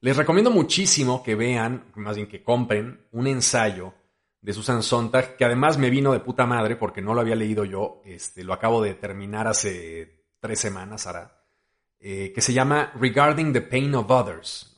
Les 0.00 0.16
recomiendo 0.16 0.52
muchísimo 0.52 1.24
que 1.24 1.34
vean, 1.34 1.90
más 1.96 2.14
bien 2.14 2.28
que 2.28 2.44
compren, 2.44 3.04
un 3.10 3.26
ensayo 3.26 3.94
de 4.40 4.52
Susan 4.52 4.84
Sontag, 4.84 5.36
que 5.36 5.44
además 5.44 5.76
me 5.76 5.90
vino 5.90 6.12
de 6.12 6.20
puta 6.20 6.46
madre 6.46 6.76
porque 6.76 7.02
no 7.02 7.14
lo 7.14 7.20
había 7.20 7.34
leído 7.34 7.64
yo, 7.64 8.00
este, 8.04 8.44
lo 8.44 8.52
acabo 8.52 8.80
de 8.80 8.94
terminar 8.94 9.48
hace 9.48 10.26
tres 10.38 10.60
semanas, 10.60 11.08
ahora, 11.08 11.37
eh, 12.00 12.32
que 12.32 12.40
se 12.40 12.52
llama 12.52 12.92
Regarding 12.94 13.52
the 13.52 13.60
Pain 13.60 13.94
of 13.94 14.10
Others, 14.10 14.76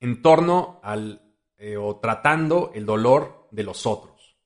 en 0.00 0.22
torno 0.22 0.80
al, 0.82 1.34
eh, 1.58 1.76
o 1.76 1.96
tratando 1.96 2.70
el 2.74 2.86
dolor 2.86 3.48
de 3.50 3.62
los 3.62 3.86
otros, 3.86 4.36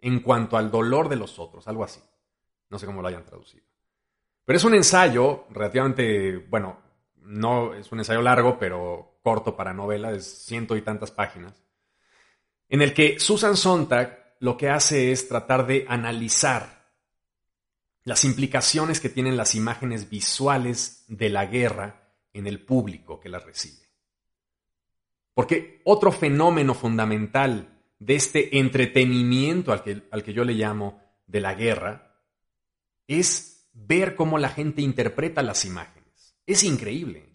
en 0.00 0.20
cuanto 0.20 0.56
al 0.56 0.70
dolor 0.70 1.08
de 1.08 1.16
los 1.16 1.38
otros, 1.38 1.66
algo 1.68 1.84
así. 1.84 2.00
No 2.68 2.78
sé 2.78 2.86
cómo 2.86 3.02
lo 3.02 3.08
hayan 3.08 3.24
traducido. 3.24 3.64
Pero 4.44 4.56
es 4.56 4.64
un 4.64 4.74
ensayo 4.74 5.44
relativamente, 5.50 6.36
bueno, 6.36 6.78
no 7.16 7.74
es 7.74 7.90
un 7.90 8.00
ensayo 8.00 8.20
largo, 8.20 8.58
pero 8.58 9.18
corto 9.22 9.56
para 9.56 9.72
novela, 9.72 10.12
es 10.12 10.26
ciento 10.44 10.76
y 10.76 10.82
tantas 10.82 11.10
páginas, 11.10 11.64
en 12.68 12.82
el 12.82 12.92
que 12.92 13.18
Susan 13.18 13.56
Sontag 13.56 14.36
lo 14.40 14.56
que 14.56 14.68
hace 14.68 15.12
es 15.12 15.28
tratar 15.28 15.66
de 15.66 15.86
analizar 15.88 16.73
las 18.04 18.24
implicaciones 18.24 19.00
que 19.00 19.08
tienen 19.08 19.36
las 19.36 19.54
imágenes 19.54 20.10
visuales 20.10 21.04
de 21.08 21.30
la 21.30 21.46
guerra 21.46 22.12
en 22.32 22.46
el 22.46 22.60
público 22.60 23.18
que 23.18 23.30
las 23.30 23.44
recibe. 23.44 23.82
Porque 25.32 25.80
otro 25.84 26.12
fenómeno 26.12 26.74
fundamental 26.74 27.82
de 27.98 28.14
este 28.14 28.58
entretenimiento 28.58 29.72
al 29.72 29.82
que, 29.82 30.02
al 30.10 30.22
que 30.22 30.32
yo 30.32 30.44
le 30.44 30.52
llamo 30.52 31.00
de 31.26 31.40
la 31.40 31.54
guerra 31.54 32.20
es 33.08 33.68
ver 33.72 34.14
cómo 34.14 34.38
la 34.38 34.50
gente 34.50 34.82
interpreta 34.82 35.42
las 35.42 35.64
imágenes. 35.64 36.36
Es 36.46 36.62
increíble. 36.62 37.30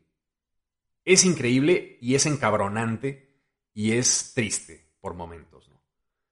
Es 1.03 1.25
increíble 1.25 1.97
y 2.01 2.15
es 2.15 2.25
encabronante 2.25 3.41
y 3.73 3.93
es 3.93 4.33
triste 4.35 4.87
por 5.01 5.15
momentos. 5.15 5.69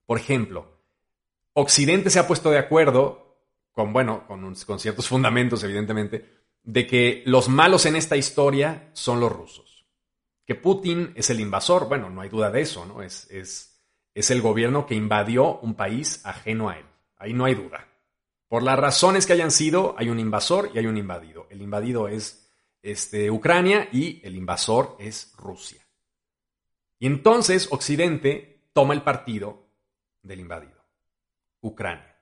Por 0.06 0.18
ejemplo, 0.18 0.78
Occidente 1.54 2.10
se 2.10 2.20
ha 2.20 2.28
puesto 2.28 2.52
de 2.52 2.60
acuerdo 2.60 3.27
con, 3.78 3.94
bueno, 3.94 4.26
con, 4.26 4.56
con 4.56 4.80
ciertos 4.80 5.08
fundamentos, 5.08 5.64
evidentemente, 5.64 6.48
de 6.64 6.88
que 6.88 7.22
los 7.28 7.48
malos 7.48 7.86
en 7.86 7.96
esta 7.96 8.18
historia 8.18 8.90
son 8.94 9.20
los 9.20 9.32
rusos. 9.32 9.86
Que 10.48 10.56
Putin 10.56 11.14
es 11.14 11.30
el 11.30 11.40
invasor, 11.40 11.88
bueno, 11.88 12.10
no 12.10 12.22
hay 12.22 12.30
duda 12.30 12.50
de 12.50 12.62
eso, 12.62 12.88
¿no? 12.88 13.04
Es, 13.04 13.30
es, 13.30 13.80
es 14.16 14.32
el 14.32 14.42
gobierno 14.42 14.88
que 14.88 14.96
invadió 14.96 15.60
un 15.60 15.76
país 15.76 16.26
ajeno 16.26 16.70
a 16.70 16.80
él. 16.80 16.88
Ahí 17.18 17.34
no 17.34 17.46
hay 17.46 17.54
duda. 17.54 17.88
Por 18.48 18.64
las 18.64 18.80
razones 18.80 19.28
que 19.28 19.34
hayan 19.34 19.52
sido, 19.52 19.94
hay 19.96 20.10
un 20.10 20.20
invasor 20.20 20.72
y 20.74 20.80
hay 20.80 20.88
un 20.88 20.98
invadido. 20.98 21.46
El 21.52 21.62
invadido 21.62 22.08
es 22.08 22.52
este, 22.82 23.30
Ucrania 23.30 23.90
y 23.92 24.26
el 24.26 24.36
invasor 24.36 24.96
es 24.98 25.36
Rusia. 25.38 25.86
Y 26.98 27.06
entonces 27.06 27.68
Occidente 27.70 28.72
toma 28.74 28.96
el 28.96 29.04
partido 29.04 29.68
del 30.24 30.40
invadido, 30.40 30.84
Ucrania. 31.62 32.17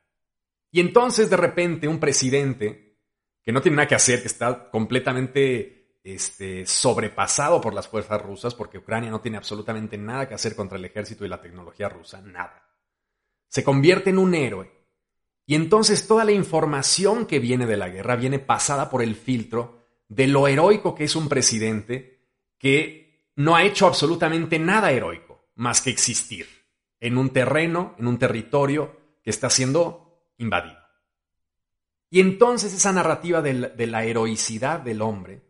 Y 0.76 0.82
entonces 0.82 1.30
de 1.30 1.38
repente 1.38 1.88
un 1.88 2.02
presidente 2.02 2.98
que 3.42 3.54
no 3.54 3.62
tiene 3.62 3.78
nada 3.78 3.88
que 3.88 3.96
hacer, 3.96 4.20
que 4.20 4.28
está 4.28 4.70
completamente 4.70 6.00
este, 6.04 6.66
sobrepasado 6.66 7.62
por 7.62 7.74
las 7.74 7.88
fuerzas 7.88 8.22
rusas, 8.22 8.54
porque 8.56 8.80
Ucrania 8.80 9.10
no 9.10 9.22
tiene 9.22 9.38
absolutamente 9.38 9.98
nada 9.98 10.28
que 10.28 10.34
hacer 10.34 10.54
contra 10.54 10.78
el 10.78 10.84
ejército 10.84 11.24
y 11.24 11.30
la 11.30 11.40
tecnología 11.40 11.88
rusa, 11.88 12.22
nada. 12.22 12.68
Se 13.48 13.64
convierte 13.64 14.10
en 14.10 14.18
un 14.18 14.36
héroe. 14.36 14.70
Y 15.46 15.56
entonces 15.56 16.08
toda 16.08 16.26
la 16.26 16.34
información 16.34 17.26
que 17.26 17.40
viene 17.40 17.68
de 17.68 17.78
la 17.78 17.88
guerra 17.88 18.18
viene 18.18 18.40
pasada 18.40 18.90
por 18.90 19.02
el 19.02 19.16
filtro 19.16 19.88
de 20.10 20.28
lo 20.28 20.46
heroico 20.46 20.94
que 20.94 21.06
es 21.06 21.16
un 21.16 21.30
presidente 21.30 22.20
que 22.58 23.32
no 23.38 23.56
ha 23.56 23.64
hecho 23.64 23.88
absolutamente 23.88 24.60
nada 24.60 24.92
heroico 24.92 25.48
más 25.56 25.80
que 25.80 25.92
existir 25.92 26.50
en 27.00 27.18
un 27.18 27.30
terreno, 27.30 27.96
en 27.98 28.08
un 28.08 28.20
territorio 28.20 28.98
que 29.24 29.30
está 29.30 29.50
siendo 29.50 30.05
invadido. 30.38 30.78
Y 32.10 32.22
entonces 32.22 32.74
esa 32.74 32.92
narrativa 32.92 33.42
de 33.42 33.88
la, 33.88 34.06
heroicidad 34.06 34.80
del 34.80 35.02
hombre, 35.02 35.42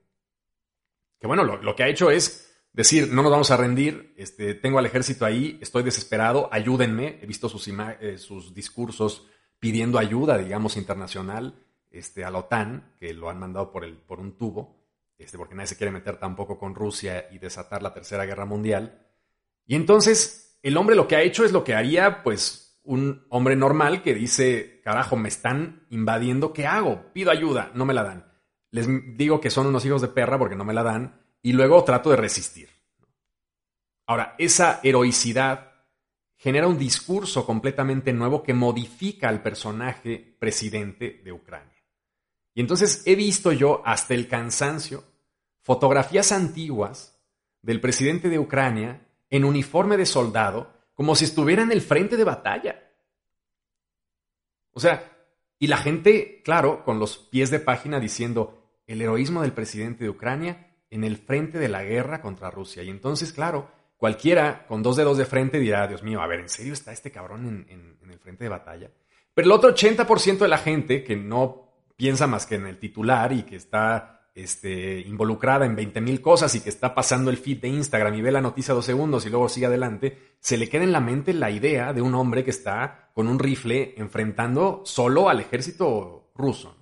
que 1.19 1.27
bueno, 1.27 1.43
lo, 1.43 1.75
que 1.75 1.83
ha 1.83 1.87
hecho 1.87 2.09
es 2.09 2.53
decir, 2.73 3.11
no 3.11 3.21
nos 3.21 3.31
vamos 3.31 3.51
a 3.51 3.57
rendir, 3.57 4.13
este, 4.17 4.55
tengo 4.55 4.79
al 4.79 4.85
ejército 4.85 5.25
ahí, 5.25 5.59
estoy 5.61 5.83
desesperado, 5.83 6.49
ayúdenme, 6.51 7.19
he 7.21 7.25
visto 7.25 7.49
sus, 7.49 7.67
eh, 7.67 8.17
sus 8.17 8.53
discursos 8.53 9.27
pidiendo 9.59 9.99
ayuda, 9.99 10.37
digamos, 10.37 10.77
internacional 10.77 11.63
este, 11.91 12.25
a 12.25 12.31
la 12.31 12.39
OTAN, 12.39 12.95
que 12.99 13.13
lo 13.13 13.29
han 13.29 13.39
mandado 13.39 13.71
por 13.71 14.19
un 14.19 14.37
tubo, 14.37 14.85
este, 15.17 15.37
porque 15.37 15.55
nadie 15.55 15.67
se 15.67 15.77
quiere 15.77 15.91
meter 15.91 16.17
tampoco 16.17 16.57
con 16.57 16.75
Rusia 16.75 17.27
y 17.31 17.39
desatar 17.39 17.81
la 17.81 17.93
Tercera 17.93 18.25
Guerra 18.25 18.45
Mundial. 18.45 19.05
Y 19.65 19.75
entonces 19.75 20.59
el 20.61 20.77
hombre 20.77 20.95
lo 20.95 21.07
que 21.07 21.15
ha 21.15 21.21
hecho 21.21 21.45
es 21.45 21.51
lo 21.51 21.63
que 21.63 21.75
haría, 21.75 22.23
pues, 22.23 22.64
un 22.85 23.25
hombre 23.29 23.55
normal 23.55 24.01
que 24.01 24.13
dice, 24.13 24.81
carajo, 24.83 25.15
me 25.15 25.29
están 25.29 25.85
invadiendo, 25.89 26.53
¿qué 26.53 26.67
hago? 26.67 27.11
Pido 27.13 27.31
ayuda, 27.31 27.71
no 27.73 27.85
me 27.85 27.93
la 27.93 28.03
dan. 28.03 28.31
Les 28.71 28.87
digo 29.17 29.41
que 29.41 29.49
son 29.49 29.67
unos 29.67 29.85
hijos 29.85 30.01
de 30.01 30.07
perra 30.07 30.37
porque 30.37 30.55
no 30.55 30.65
me 30.65 30.73
la 30.73 30.83
dan 30.83 31.21
y 31.41 31.53
luego 31.53 31.83
trato 31.83 32.09
de 32.09 32.17
resistir. 32.17 32.69
Ahora, 34.07 34.35
esa 34.37 34.79
heroicidad 34.83 35.71
genera 36.37 36.67
un 36.67 36.77
discurso 36.77 37.45
completamente 37.45 38.13
nuevo 38.13 38.43
que 38.43 38.53
modifica 38.53 39.29
al 39.29 39.41
personaje 39.41 40.35
presidente 40.39 41.21
de 41.23 41.31
Ucrania. 41.31 41.83
Y 42.53 42.61
entonces 42.61 43.03
he 43.05 43.15
visto 43.15 43.51
yo 43.51 43.81
hasta 43.85 44.13
el 44.13 44.27
cansancio 44.27 45.03
fotografías 45.61 46.31
antiguas 46.31 47.19
del 47.61 47.81
presidente 47.81 48.29
de 48.29 48.37
Ucrania 48.37 49.07
en 49.31 49.43
uniforme 49.43 49.97
de 49.97 50.05
soldado 50.05 50.74
como 50.95 51.15
si 51.15 51.25
estuviera 51.25 51.61
en 51.61 51.71
el 51.71 51.81
frente 51.81 52.17
de 52.17 52.23
batalla. 52.23 52.91
O 54.71 54.79
sea, 54.79 55.11
y 55.59 55.67
la 55.67 55.77
gente, 55.77 56.41
claro, 56.43 56.83
con 56.83 56.99
los 56.99 57.17
pies 57.17 57.51
de 57.51 57.59
página 57.59 57.99
diciendo 57.99 58.81
el 58.87 59.01
heroísmo 59.01 59.41
del 59.41 59.53
presidente 59.53 60.03
de 60.03 60.09
Ucrania 60.09 60.75
en 60.89 61.03
el 61.03 61.17
frente 61.17 61.59
de 61.59 61.69
la 61.69 61.83
guerra 61.83 62.21
contra 62.21 62.49
Rusia. 62.49 62.81
Y 62.83 62.89
entonces, 62.89 63.31
claro, 63.31 63.69
cualquiera 63.97 64.65
con 64.67 64.81
dos 64.81 64.95
dedos 64.95 65.17
de 65.17 65.25
frente 65.25 65.59
dirá, 65.59 65.87
Dios 65.87 66.03
mío, 66.03 66.21
a 66.21 66.27
ver, 66.27 66.39
¿en 66.39 66.49
serio 66.49 66.73
está 66.73 66.91
este 66.91 67.11
cabrón 67.11 67.65
en, 67.69 67.97
en 68.01 68.11
el 68.11 68.19
frente 68.19 68.45
de 68.45 68.49
batalla? 68.49 68.91
Pero 69.33 69.45
el 69.45 69.51
otro 69.51 69.73
80% 69.73 70.37
de 70.37 70.47
la 70.47 70.57
gente 70.57 71.03
que 71.03 71.15
no 71.15 71.65
piensa 71.97 72.27
más 72.27 72.45
que 72.45 72.55
en 72.55 72.67
el 72.67 72.79
titular 72.79 73.31
y 73.33 73.43
que 73.43 73.57
está 73.57 74.14
este, 74.35 74.99
involucrada 74.99 75.65
en 75.65 75.77
20.000 75.77 76.19
cosas 76.19 76.53
y 76.55 76.59
que 76.59 76.69
está 76.69 76.93
pasando 76.93 77.31
el 77.31 77.37
feed 77.37 77.61
de 77.61 77.69
Instagram 77.69 78.15
y 78.15 78.21
ve 78.21 78.33
la 78.33 78.41
noticia 78.41 78.73
dos 78.73 78.85
segundos 78.85 79.25
y 79.25 79.29
luego 79.29 79.47
sigue 79.47 79.67
adelante, 79.67 80.35
se 80.39 80.57
le 80.57 80.67
queda 80.67 80.83
en 80.83 80.91
la 80.91 80.99
mente 80.99 81.33
la 81.33 81.49
idea 81.49 81.93
de 81.93 82.01
un 82.01 82.13
hombre 82.13 82.43
que 82.43 82.51
está 82.51 83.11
con 83.13 83.29
un 83.29 83.39
rifle 83.39 83.95
enfrentando 83.97 84.81
solo 84.85 85.29
al 85.29 85.39
ejército 85.39 86.31
ruso. 86.35 86.75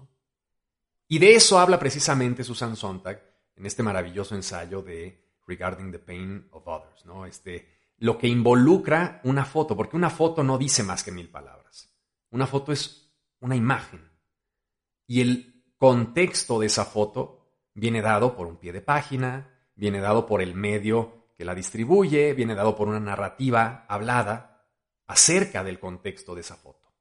Y 1.08 1.20
de 1.20 1.36
eso 1.36 1.60
habla 1.60 1.78
precisamente 1.78 2.44
Susan 2.44 2.76
Sontag 2.76 3.22
en 3.56 3.68
este 3.68 3.84
maravilloso 3.84 4.34
ensayo 4.34 4.82
de 4.82 5.24
Regarding 5.46 5.92
the 5.92 6.00
Pain 6.00 6.48
of 6.52 6.68
Others, 6.68 7.06
¿no? 7.06 7.28
Este, 7.28 7.70
lo 8.00 8.18
que 8.18 8.28
involucra 8.28 9.22
una 9.26 9.46
foto, 9.46 9.78
porque 9.78 9.96
una 9.96 10.10
foto 10.10 10.44
no 10.44 10.58
dice 10.58 10.82
más 10.82 11.04
que 11.04 11.12
mil 11.12 11.30
palabras. 11.30 11.94
Una 12.32 12.48
foto 12.48 12.72
es 12.72 13.14
una 13.42 13.56
imagen. 13.56 14.10
Y 15.06 15.22
el 15.22 15.64
contexto 15.78 16.60
de 16.60 16.66
esa 16.66 16.86
foto 16.86 17.43
viene 17.74 18.02
dado 18.02 18.36
por 18.36 18.48
un 18.48 18.58
pie 18.58 18.72
de 18.72 18.82
página, 18.82 19.50
viene 19.76 20.00
dado 20.00 20.26
por 20.26 20.42
el 20.42 20.54
medio 20.56 21.32
que 21.36 21.46
la 21.46 21.56
distribuye, 21.56 22.34
viene 22.34 22.56
dado 22.56 22.76
por 22.76 22.88
una 22.88 23.00
narrativa 23.00 23.86
hablada 23.88 24.68
acerca 25.08 25.64
del 25.64 25.80
contexto 25.80 26.36
de 26.36 26.42
esa 26.42 26.56
foto. 26.56 26.92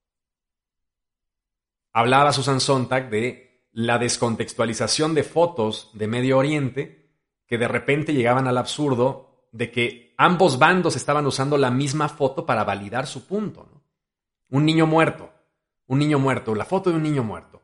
Hablaba 1.92 2.32
Susan 2.32 2.60
Sontag 2.60 3.10
de 3.10 3.68
la 3.72 3.98
descontextualización 3.98 5.14
de 5.14 5.24
fotos 5.24 5.90
de 5.92 6.06
Medio 6.06 6.38
Oriente 6.38 7.10
que 7.46 7.58
de 7.58 7.68
repente 7.68 8.14
llegaban 8.14 8.46
al 8.46 8.56
absurdo 8.56 9.48
de 9.52 9.70
que 9.70 10.14
ambos 10.16 10.58
bandos 10.58 10.96
estaban 10.96 11.26
usando 11.26 11.58
la 11.58 11.70
misma 11.70 12.08
foto 12.08 12.46
para 12.46 12.64
validar 12.64 13.06
su 13.06 13.26
punto. 13.26 13.68
Un 14.48 14.64
niño 14.64 14.86
muerto, 14.86 15.30
un 15.86 15.98
niño 15.98 16.18
muerto, 16.18 16.54
la 16.54 16.64
foto 16.64 16.90
de 16.90 16.96
un 16.96 17.02
niño 17.02 17.22
muerto 17.22 17.61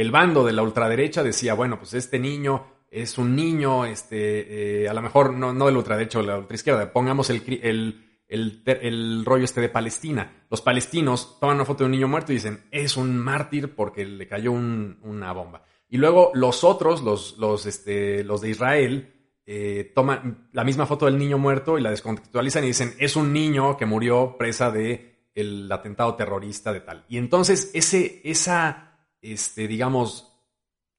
el 0.00 0.10
bando 0.10 0.44
de 0.44 0.54
la 0.54 0.62
ultraderecha 0.62 1.22
decía, 1.22 1.52
bueno, 1.52 1.78
pues 1.78 1.92
este 1.92 2.18
niño 2.18 2.64
es 2.90 3.18
un 3.18 3.36
niño, 3.36 3.84
este, 3.84 4.84
eh, 4.84 4.88
a 4.88 4.94
lo 4.94 5.02
mejor 5.02 5.34
no, 5.34 5.52
no 5.52 5.66
de 5.66 5.72
la 5.72 5.78
ultraderecha 5.78 6.18
o 6.18 6.22
de 6.22 6.28
la 6.28 6.38
ultraizquierda, 6.38 6.90
pongamos 6.90 7.28
el, 7.28 7.42
el, 7.62 8.62
el, 8.66 9.24
rollo 9.26 9.44
este 9.44 9.60
de 9.60 9.68
Palestina. 9.68 10.46
Los 10.48 10.62
palestinos 10.62 11.38
toman 11.38 11.56
una 11.56 11.66
foto 11.66 11.84
de 11.84 11.86
un 11.86 11.90
niño 11.90 12.08
muerto 12.08 12.32
y 12.32 12.36
dicen, 12.36 12.64
es 12.70 12.96
un 12.96 13.14
mártir 13.18 13.74
porque 13.74 14.06
le 14.06 14.26
cayó 14.26 14.52
una 14.52 15.32
bomba. 15.34 15.64
Y 15.90 15.98
luego 15.98 16.30
los 16.32 16.64
otros, 16.64 17.02
los, 17.02 17.36
los, 17.36 17.66
este, 17.66 18.24
los 18.24 18.40
de 18.40 18.48
Israel, 18.48 19.12
eh, 19.44 19.92
toman 19.94 20.48
la 20.54 20.64
misma 20.64 20.86
foto 20.86 21.04
del 21.04 21.18
niño 21.18 21.36
muerto 21.36 21.78
y 21.78 21.82
la 21.82 21.90
descontextualizan 21.90 22.64
y 22.64 22.68
dicen, 22.68 22.94
es 22.98 23.16
un 23.16 23.34
niño 23.34 23.76
que 23.76 23.84
murió 23.84 24.36
presa 24.38 24.70
de 24.70 25.28
el 25.34 25.70
atentado 25.70 26.14
terrorista 26.14 26.72
de 26.72 26.80
tal. 26.80 27.04
Y 27.06 27.18
entonces 27.18 27.70
ese, 27.74 28.22
esa, 28.24 28.89
este, 29.22 29.68
digamos, 29.68 30.30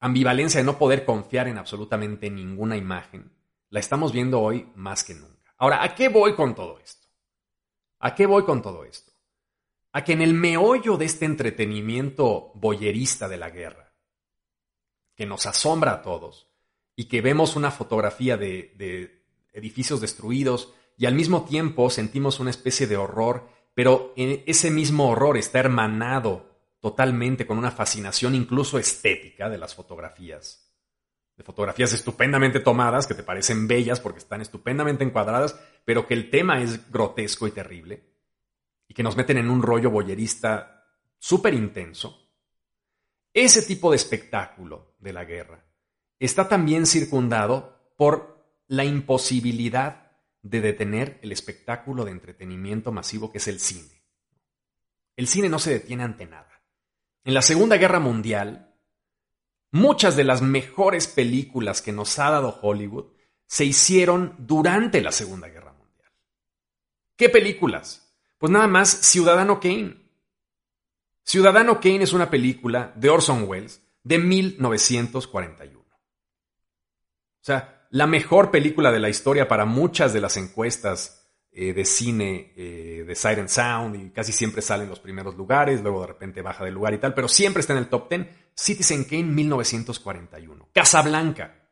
ambivalencia 0.00 0.60
de 0.60 0.64
no 0.64 0.78
poder 0.78 1.04
confiar 1.04 1.48
en 1.48 1.58
absolutamente 1.58 2.30
ninguna 2.30 2.76
imagen, 2.76 3.32
la 3.70 3.80
estamos 3.80 4.12
viendo 4.12 4.40
hoy 4.40 4.68
más 4.74 5.04
que 5.04 5.14
nunca. 5.14 5.54
Ahora, 5.58 5.82
¿a 5.82 5.94
qué 5.94 6.08
voy 6.08 6.34
con 6.34 6.54
todo 6.54 6.78
esto? 6.80 7.06
¿A 8.00 8.14
qué 8.14 8.26
voy 8.26 8.44
con 8.44 8.62
todo 8.62 8.84
esto? 8.84 9.12
A 9.92 10.04
que 10.04 10.12
en 10.12 10.22
el 10.22 10.34
meollo 10.34 10.96
de 10.96 11.04
este 11.04 11.24
entretenimiento 11.24 12.50
boyerista 12.54 13.28
de 13.28 13.36
la 13.36 13.50
guerra, 13.50 13.94
que 15.14 15.26
nos 15.26 15.46
asombra 15.46 15.92
a 15.92 16.02
todos, 16.02 16.52
y 16.96 17.04
que 17.04 17.20
vemos 17.20 17.56
una 17.56 17.70
fotografía 17.70 18.36
de, 18.36 19.22
edificios 19.52 20.00
destruidos 20.00 20.72
y 20.96 21.06
al 21.06 21.14
mismo 21.14 21.44
tiempo 21.44 21.90
sentimos 21.90 22.40
una 22.40 22.50
especie 22.50 22.86
de 22.86 22.96
horror, 22.96 23.48
pero 23.74 24.12
ese 24.16 24.70
mismo 24.70 25.10
horror 25.10 25.36
está 25.36 25.58
hermanado 25.58 26.51
totalmente 26.82 27.46
con 27.46 27.58
una 27.58 27.70
fascinación 27.70 28.34
incluso 28.34 28.76
estética 28.76 29.48
de 29.48 29.56
las 29.56 29.72
fotografías. 29.72 30.68
De 31.36 31.44
fotografías 31.44 31.92
estupendamente 31.92 32.58
tomadas, 32.58 33.06
que 33.06 33.14
te 33.14 33.22
parecen 33.22 33.68
bellas 33.68 34.00
porque 34.00 34.18
están 34.18 34.40
estupendamente 34.40 35.04
encuadradas, 35.04 35.58
pero 35.84 36.08
que 36.08 36.14
el 36.14 36.28
tema 36.28 36.60
es 36.60 36.90
grotesco 36.90 37.46
y 37.46 37.52
terrible, 37.52 38.02
y 38.88 38.94
que 38.94 39.04
nos 39.04 39.16
meten 39.16 39.38
en 39.38 39.48
un 39.48 39.62
rollo 39.62 39.90
boyerista 39.90 40.84
súper 41.20 41.54
intenso. 41.54 42.28
Ese 43.32 43.62
tipo 43.62 43.92
de 43.92 43.96
espectáculo 43.96 44.96
de 44.98 45.12
la 45.12 45.24
guerra 45.24 45.64
está 46.18 46.48
también 46.48 46.84
circundado 46.84 47.94
por 47.96 48.44
la 48.66 48.84
imposibilidad 48.84 50.10
de 50.42 50.60
detener 50.60 51.20
el 51.22 51.30
espectáculo 51.30 52.04
de 52.04 52.10
entretenimiento 52.10 52.90
masivo 52.90 53.30
que 53.30 53.38
es 53.38 53.46
el 53.46 53.60
cine. 53.60 54.02
El 55.14 55.28
cine 55.28 55.48
no 55.48 55.60
se 55.60 55.70
detiene 55.70 56.02
ante 56.02 56.26
nada. 56.26 56.51
En 57.24 57.34
la 57.34 57.42
Segunda 57.42 57.76
Guerra 57.76 58.00
Mundial, 58.00 58.74
muchas 59.70 60.16
de 60.16 60.24
las 60.24 60.42
mejores 60.42 61.06
películas 61.06 61.80
que 61.80 61.92
nos 61.92 62.18
ha 62.18 62.30
dado 62.30 62.58
Hollywood 62.62 63.12
se 63.46 63.64
hicieron 63.64 64.34
durante 64.38 65.00
la 65.00 65.12
Segunda 65.12 65.48
Guerra 65.48 65.72
Mundial. 65.72 66.10
¿Qué 67.16 67.28
películas? 67.28 68.16
Pues 68.38 68.50
nada 68.50 68.66
más 68.66 68.88
Ciudadano 68.88 69.60
Kane. 69.60 70.02
Ciudadano 71.22 71.80
Kane 71.80 72.02
es 72.02 72.12
una 72.12 72.28
película 72.28 72.92
de 72.96 73.08
Orson 73.08 73.44
Welles 73.48 73.80
de 74.02 74.18
1941. 74.18 75.80
O 75.80 77.44
sea, 77.44 77.86
la 77.90 78.06
mejor 78.06 78.50
película 78.50 78.90
de 78.90 78.98
la 78.98 79.08
historia 79.08 79.46
para 79.46 79.64
muchas 79.64 80.12
de 80.12 80.20
las 80.20 80.36
encuestas 80.36 81.21
eh, 81.54 81.74
de 81.74 81.84
cine 81.84 82.54
eh, 82.56 83.04
de 83.06 83.14
Siren 83.14 83.48
Sound 83.48 83.96
y 83.96 84.10
casi 84.10 84.32
siempre 84.32 84.62
sale 84.62 84.84
en 84.84 84.88
los 84.88 85.00
primeros 85.00 85.36
lugares, 85.36 85.82
luego 85.82 86.00
de 86.00 86.06
repente 86.06 86.40
baja 86.40 86.64
del 86.64 86.72
lugar 86.72 86.94
y 86.94 86.98
tal, 86.98 87.12
pero 87.12 87.28
siempre 87.28 87.60
está 87.60 87.74
en 87.74 87.80
el 87.80 87.88
top 87.88 88.08
10. 88.08 88.26
Citizen 88.54 89.04
Kane 89.04 89.24
1941. 89.24 90.70
Casablanca 90.72 91.68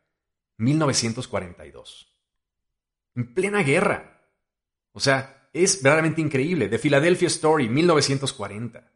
1942. 0.58 2.14
En 3.14 3.32
plena 3.32 3.62
guerra. 3.62 4.20
O 4.92 5.00
sea, 5.00 5.49
es 5.52 5.82
verdaderamente 5.82 6.20
increíble. 6.20 6.68
The 6.68 6.78
Philadelphia 6.78 7.28
Story 7.28 7.68
1940. 7.70 8.87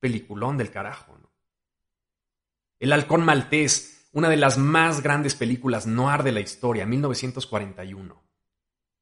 Peliculón 0.00 0.58
del 0.58 0.70
carajo, 0.72 1.18
¿no? 1.22 1.30
El 2.80 2.92
halcón 2.92 3.24
maltés 3.24 4.08
una 4.12 4.28
de 4.28 4.36
las 4.36 4.58
más 4.58 5.02
grandes 5.02 5.36
películas 5.36 5.86
noir 5.86 6.24
de 6.24 6.32
la 6.32 6.40
historia, 6.40 6.84
1941. 6.84 8.22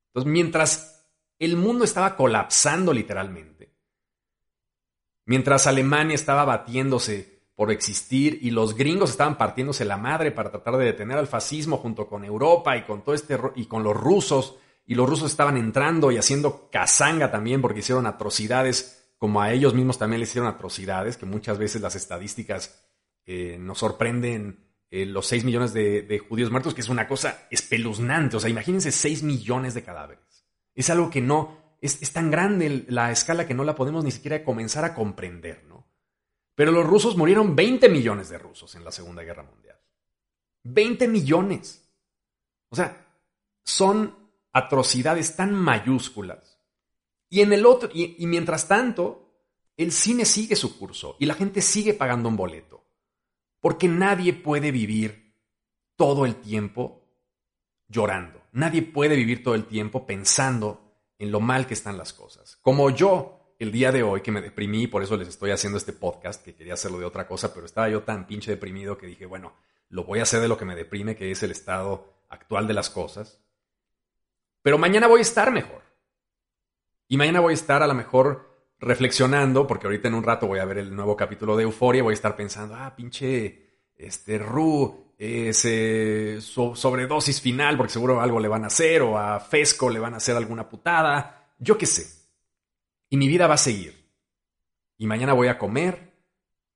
Entonces, 0.08 0.32
mientras 0.32 0.99
el 1.40 1.56
mundo 1.56 1.84
estaba 1.84 2.14
colapsando 2.14 2.92
literalmente, 2.92 3.74
mientras 5.26 5.66
Alemania 5.66 6.14
estaba 6.14 6.44
batiéndose 6.44 7.40
por 7.56 7.72
existir 7.72 8.38
y 8.40 8.52
los 8.52 8.76
gringos 8.76 9.10
estaban 9.10 9.36
partiéndose 9.36 9.84
la 9.84 9.96
madre 9.96 10.30
para 10.30 10.52
tratar 10.52 10.76
de 10.76 10.84
detener 10.84 11.18
al 11.18 11.26
fascismo 11.26 11.78
junto 11.78 12.06
con 12.06 12.24
Europa 12.24 12.76
y 12.76 12.84
con 12.84 13.02
todo 13.02 13.14
este 13.14 13.36
y 13.56 13.66
con 13.66 13.82
los 13.82 13.96
rusos 13.96 14.56
y 14.86 14.94
los 14.94 15.08
rusos 15.08 15.30
estaban 15.30 15.56
entrando 15.56 16.12
y 16.12 16.16
haciendo 16.16 16.70
cazanga 16.70 17.30
también 17.32 17.60
porque 17.60 17.80
hicieron 17.80 18.06
atrocidades 18.06 19.12
como 19.18 19.42
a 19.42 19.52
ellos 19.52 19.74
mismos 19.74 19.98
también 19.98 20.20
les 20.20 20.30
hicieron 20.30 20.48
atrocidades 20.48 21.16
que 21.18 21.26
muchas 21.26 21.58
veces 21.58 21.82
las 21.82 21.96
estadísticas 21.96 22.82
eh, 23.26 23.58
nos 23.60 23.78
sorprenden 23.78 24.70
eh, 24.90 25.06
los 25.06 25.26
6 25.26 25.44
millones 25.44 25.72
de, 25.72 26.20
judíos 26.28 26.50
muertos, 26.50 26.74
que 26.74 26.80
es 26.80 26.88
una 26.88 27.06
cosa 27.06 27.46
espeluznante. 27.50 28.36
O 28.36 28.40
sea, 28.40 28.50
imagínense 28.50 28.90
6 28.90 29.22
millones 29.22 29.74
de 29.74 29.84
cadáveres. 29.84 30.24
Es 30.80 30.88
algo 30.88 31.10
que 31.10 31.20
no, 31.20 31.58
es, 31.82 32.10
tan 32.10 32.30
grande 32.30 32.86
la 32.88 33.12
escala 33.12 33.46
que 33.46 33.52
no 33.52 33.64
la 33.64 33.74
podemos 33.74 34.02
ni 34.02 34.10
siquiera 34.10 34.42
comenzar 34.42 34.82
a 34.82 34.94
comprender, 34.94 35.64
¿no? 35.68 35.86
Pero 36.54 36.72
los 36.72 36.86
rusos 36.86 37.18
murieron 37.18 37.54
20 37.54 37.90
millones 37.90 38.30
de 38.30 38.38
rusos 38.38 38.74
en 38.76 38.84
la 38.84 38.90
Segunda 38.90 39.22
Guerra 39.22 39.42
Mundial. 39.42 39.78
20 40.62 41.06
millones. 41.06 41.86
O 42.70 42.76
sea, 42.76 43.06
son 43.62 44.30
atrocidades 44.52 45.36
tan 45.36 45.52
mayúsculas. 45.52 46.58
Y 47.28 47.42
en 47.42 47.52
el 47.52 47.66
otro, 47.66 47.90
y 47.92 48.26
mientras 48.26 48.66
tanto, 48.66 49.30
el 49.76 49.92
cine 49.92 50.24
sigue 50.24 50.56
su 50.56 50.78
curso 50.78 51.16
y 51.18 51.26
la 51.26 51.34
gente 51.34 51.60
sigue 51.60 51.92
pagando 51.92 52.30
un 52.30 52.36
boleto. 52.36 52.86
Porque 53.60 53.86
nadie 53.86 54.32
puede 54.32 54.70
vivir 54.70 55.34
todo 55.96 56.24
el 56.24 56.36
tiempo 56.36 57.02
llorando. 57.86 58.39
Nadie 58.52 58.82
puede 58.82 59.16
vivir 59.16 59.42
todo 59.42 59.54
el 59.54 59.66
tiempo 59.66 60.06
pensando 60.06 60.90
en 61.18 61.30
lo 61.30 61.40
mal 61.40 61.66
que 61.66 61.74
están 61.74 61.98
las 61.98 62.12
cosas. 62.12 62.56
Como 62.62 62.90
yo 62.90 63.54
el 63.58 63.70
día 63.72 63.92
de 63.92 64.02
hoy 64.02 64.22
que 64.22 64.32
me 64.32 64.40
deprimí, 64.40 64.86
por 64.86 65.02
eso 65.02 65.16
les 65.16 65.28
estoy 65.28 65.50
haciendo 65.50 65.76
este 65.76 65.92
podcast, 65.92 66.42
que 66.42 66.54
quería 66.54 66.74
hacerlo 66.74 66.98
de 66.98 67.04
otra 67.04 67.26
cosa, 67.28 67.52
pero 67.52 67.66
estaba 67.66 67.90
yo 67.90 68.02
tan 68.02 68.26
pinche 68.26 68.50
deprimido 68.50 68.96
que 68.96 69.06
dije, 69.06 69.26
bueno, 69.26 69.52
lo 69.90 70.04
voy 70.04 70.20
a 70.20 70.22
hacer 70.22 70.40
de 70.40 70.48
lo 70.48 70.56
que 70.56 70.64
me 70.64 70.74
deprime, 70.74 71.14
que 71.14 71.30
es 71.30 71.42
el 71.42 71.50
estado 71.50 72.24
actual 72.30 72.66
de 72.66 72.74
las 72.74 72.88
cosas. 72.88 73.38
Pero 74.62 74.78
mañana 74.78 75.06
voy 75.06 75.18
a 75.18 75.22
estar 75.22 75.52
mejor. 75.52 75.82
Y 77.06 77.18
mañana 77.18 77.40
voy 77.40 77.52
a 77.52 77.54
estar 77.54 77.82
a 77.82 77.86
lo 77.86 77.94
mejor 77.94 78.50
reflexionando, 78.78 79.66
porque 79.66 79.86
ahorita 79.86 80.08
en 80.08 80.14
un 80.14 80.22
rato 80.24 80.46
voy 80.46 80.60
a 80.60 80.64
ver 80.64 80.78
el 80.78 80.94
nuevo 80.94 81.16
capítulo 81.16 81.54
de 81.56 81.64
Euforia, 81.64 82.02
voy 82.02 82.12
a 82.12 82.14
estar 82.14 82.36
pensando, 82.36 82.76
ah, 82.76 82.94
pinche, 82.96 83.68
este, 83.94 84.38
Ru, 84.38 85.09
ese 85.20 86.40
sobredosis 86.40 87.42
final, 87.42 87.76
porque 87.76 87.92
seguro 87.92 88.22
algo 88.22 88.40
le 88.40 88.48
van 88.48 88.64
a 88.64 88.68
hacer, 88.68 89.02
o 89.02 89.18
a 89.18 89.38
Fesco 89.38 89.90
le 89.90 89.98
van 89.98 90.14
a 90.14 90.16
hacer 90.16 90.34
alguna 90.34 90.66
putada, 90.66 91.54
yo 91.58 91.76
qué 91.76 91.84
sé. 91.84 92.26
Y 93.10 93.18
mi 93.18 93.28
vida 93.28 93.46
va 93.46 93.54
a 93.54 93.58
seguir. 93.58 94.08
Y 94.96 95.06
mañana 95.06 95.34
voy 95.34 95.48
a 95.48 95.58
comer 95.58 96.14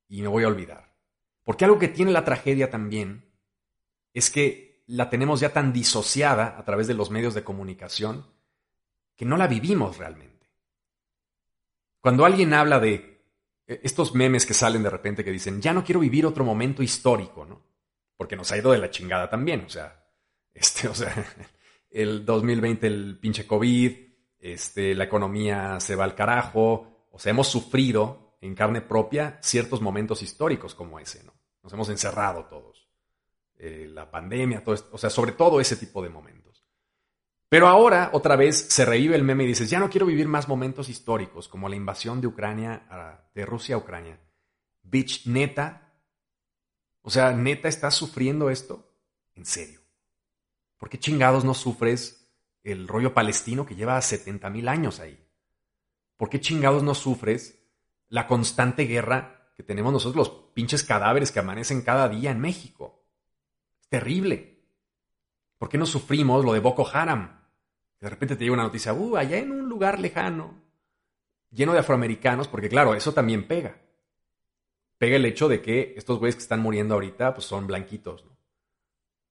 y 0.09 0.21
me 0.21 0.29
voy 0.29 0.45
a 0.45 0.49
olvidar. 0.49 0.95
Porque 1.43 1.65
algo 1.65 1.79
que 1.79 1.89
tiene 1.89 2.13
la 2.13 2.27
tragedia 2.27 2.71
también 2.71 3.33
es 4.13 4.31
que 4.31 4.85
la 4.87 5.09
tenemos 5.09 5.41
ya 5.41 5.55
tan 5.55 5.73
disociada 5.73 6.59
a 6.59 6.65
través 6.67 6.87
de 6.87 6.95
los 6.95 7.11
medios 7.11 7.33
de 7.33 7.45
comunicación 7.45 8.27
que 9.17 9.25
no 9.25 9.39
la 9.39 9.47
vivimos 9.47 9.97
realmente. 9.97 10.51
Cuando 12.01 12.27
alguien 12.27 12.53
habla 12.53 12.79
de 12.79 13.23
eh, 13.67 13.81
estos 13.83 14.15
memes 14.15 14.45
que 14.45 14.53
salen 14.53 14.83
de 14.83 14.91
repente 14.91 15.25
que 15.25 15.31
dicen, 15.31 15.63
ya 15.63 15.73
no 15.73 15.83
quiero 15.83 16.01
vivir 16.01 16.27
otro 16.27 16.45
momento 16.45 16.83
histórico, 16.83 17.47
¿no? 17.47 17.74
Porque 18.17 18.37
nos 18.37 18.51
ha 18.53 18.59
ido 18.59 18.73
de 18.73 18.79
la 18.79 18.91
chingada 18.91 19.29
también, 19.29 19.65
o 19.67 19.69
sea, 19.69 20.05
este, 20.55 20.89
o 20.89 20.95
sea, 20.95 21.13
el 21.91 22.25
2020 22.25 22.87
el 22.87 23.19
pinche 23.19 23.47
COVID, 23.47 23.93
este, 24.39 24.95
la 24.95 25.05
economía 25.05 25.81
se 25.81 25.97
va 25.97 26.05
al 26.05 26.15
carajo, 26.15 27.09
o 27.11 27.19
sea, 27.19 27.31
hemos 27.31 27.49
sufrido 27.49 28.37
en 28.41 28.55
carne 28.55 28.83
propia 28.83 29.39
ciertos 29.43 29.81
momentos 29.81 30.23
históricos 30.23 30.75
como 30.75 30.99
ese, 30.99 31.25
¿no? 31.25 31.33
Nos 31.63 31.73
hemos 31.73 31.89
encerrado 31.89 32.45
todos. 32.45 32.89
Eh, 33.57 33.89
la 33.91 34.11
pandemia, 34.11 34.63
todo 34.63 34.75
esto, 34.75 34.91
o 34.93 34.99
sea, 34.99 35.09
sobre 35.09 35.33
todo 35.33 35.61
ese 35.61 35.77
tipo 35.77 36.03
de 36.03 36.11
momentos. 36.11 36.45
Pero 37.49 37.69
ahora 37.69 38.11
otra 38.13 38.37
vez 38.37 38.67
se 38.69 38.85
revive 38.85 39.15
el 39.15 39.23
meme 39.23 39.45
y 39.45 39.47
dices, 39.47 39.71
ya 39.71 39.79
no 39.79 39.89
quiero 39.89 40.07
vivir 40.07 40.27
más 40.27 40.49
momentos 40.49 40.89
históricos 40.89 41.49
como 41.49 41.69
la 41.69 41.77
invasión 41.77 42.21
de 42.21 42.27
Ucrania, 42.27 43.29
de 43.33 43.47
Rusia 43.47 43.77
a 43.77 43.79
Ucrania. 43.79 44.19
Bitch, 44.83 45.27
neta. 45.27 45.84
O 47.07 47.11
sea, 47.11 47.33
neta, 47.33 47.69
¿estás 47.69 47.95
sufriendo 47.95 48.49
esto? 48.49 48.91
En 49.35 49.45
serio. 49.45 49.81
¿Por 50.79 50.89
qué 50.89 50.99
chingados 50.99 51.45
no 51.45 51.53
sufres 51.53 52.33
el 52.63 52.89
rollo 52.89 53.13
palestino 53.13 53.67
que 53.67 53.77
lleva 53.77 54.01
70 54.01 54.49
mil 54.49 54.69
años 54.69 55.01
ahí? 55.01 55.23
¿Por 56.17 56.31
qué 56.31 56.41
chingados 56.41 56.83
no 56.83 56.95
sufres 56.95 57.63
la 58.09 58.27
constante 58.27 58.85
guerra 58.85 59.53
que 59.55 59.63
tenemos 59.63 59.93
nosotros, 59.93 60.29
los 60.29 60.37
pinches 60.55 60.83
cadáveres 60.83 61.31
que 61.31 61.41
amanecen 61.41 61.83
cada 61.83 62.09
día 62.09 62.31
en 62.31 62.41
México? 62.41 63.07
Es 63.83 63.89
terrible. 63.91 64.65
¿Por 65.59 65.69
qué 65.69 65.77
no 65.77 65.85
sufrimos 65.85 66.43
lo 66.43 66.55
de 66.55 66.61
Boko 66.61 66.89
Haram? 66.91 67.39
De 68.01 68.09
repente 68.09 68.35
te 68.35 68.45
llega 68.45 68.55
una 68.55 68.63
noticia, 68.63 68.95
uh, 68.95 69.17
allá 69.19 69.37
en 69.37 69.53
un 69.53 69.69
lugar 69.69 70.01
lejano, 70.01 70.55
lleno 71.51 71.75
de 71.75 71.81
afroamericanos, 71.81 72.49
porque 72.49 72.71
claro, 72.71 72.95
eso 72.95 73.13
también 73.13 73.47
pega. 73.47 73.77
Pega 74.99 75.17
el 75.17 75.25
hecho 75.25 75.49
de 75.49 75.61
que 75.61 75.95
estos 75.97 76.19
güeyes 76.19 76.37
que 76.37 76.43
están 76.43 76.61
muriendo 76.61 76.95
ahorita, 76.95 77.35
pues 77.35 77.47
son 77.47 77.67
blanquitos, 77.67 78.25
¿no? 78.25 78.37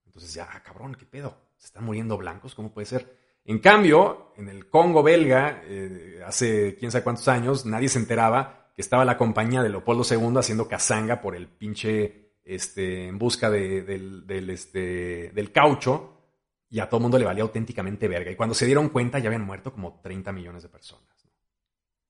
Entonces 0.06 0.34
ya, 0.34 0.48
ah, 0.52 0.62
cabrón, 0.62 0.96
¿qué 0.96 1.06
pedo? 1.06 1.36
¿Se 1.58 1.68
están 1.68 1.86
muriendo 1.86 2.18
blancos? 2.18 2.54
¿Cómo 2.54 2.72
puede 2.72 2.86
ser? 2.86 3.18
En 3.46 3.60
cambio, 3.60 4.34
en 4.38 4.48
el 4.48 4.70
Congo 4.70 5.04
belga, 5.04 5.64
eh, 5.66 6.22
hace 6.26 6.76
quién 6.76 6.92
sabe 6.92 7.04
cuántos 7.04 7.28
años, 7.28 7.66
nadie 7.66 7.90
se 7.90 8.00
enteraba 8.00 8.72
que 8.76 8.82
estaba 8.82 9.06
la 9.06 9.18
compañía 9.18 9.62
de 9.62 9.70
Leopoldo 9.70 10.04
II 10.10 10.38
haciendo 10.38 10.68
cazanga 10.68 11.22
por 11.22 11.36
el 11.36 11.48
pinche, 11.48 12.34
este, 12.44 13.08
en 13.08 13.20
busca 13.20 13.50
del, 13.50 14.50
este, 14.50 15.32
del 15.34 15.52
caucho, 15.52 16.22
y 16.70 16.80
a 16.80 16.88
todo 16.88 16.98
el 16.98 17.04
mundo 17.04 17.20
le 17.20 17.26
valía 17.26 17.44
auténticamente 17.44 18.08
verga. 18.08 18.32
Y 18.32 18.36
cuando 18.36 18.56
se 18.56 18.66
dieron 18.66 18.90
cuenta 18.90 19.20
ya 19.20 19.28
habían 19.28 19.46
muerto 19.46 19.72
como 19.72 20.00
30 20.02 20.32
millones 20.32 20.64
de 20.64 20.70
personas. 20.70 21.26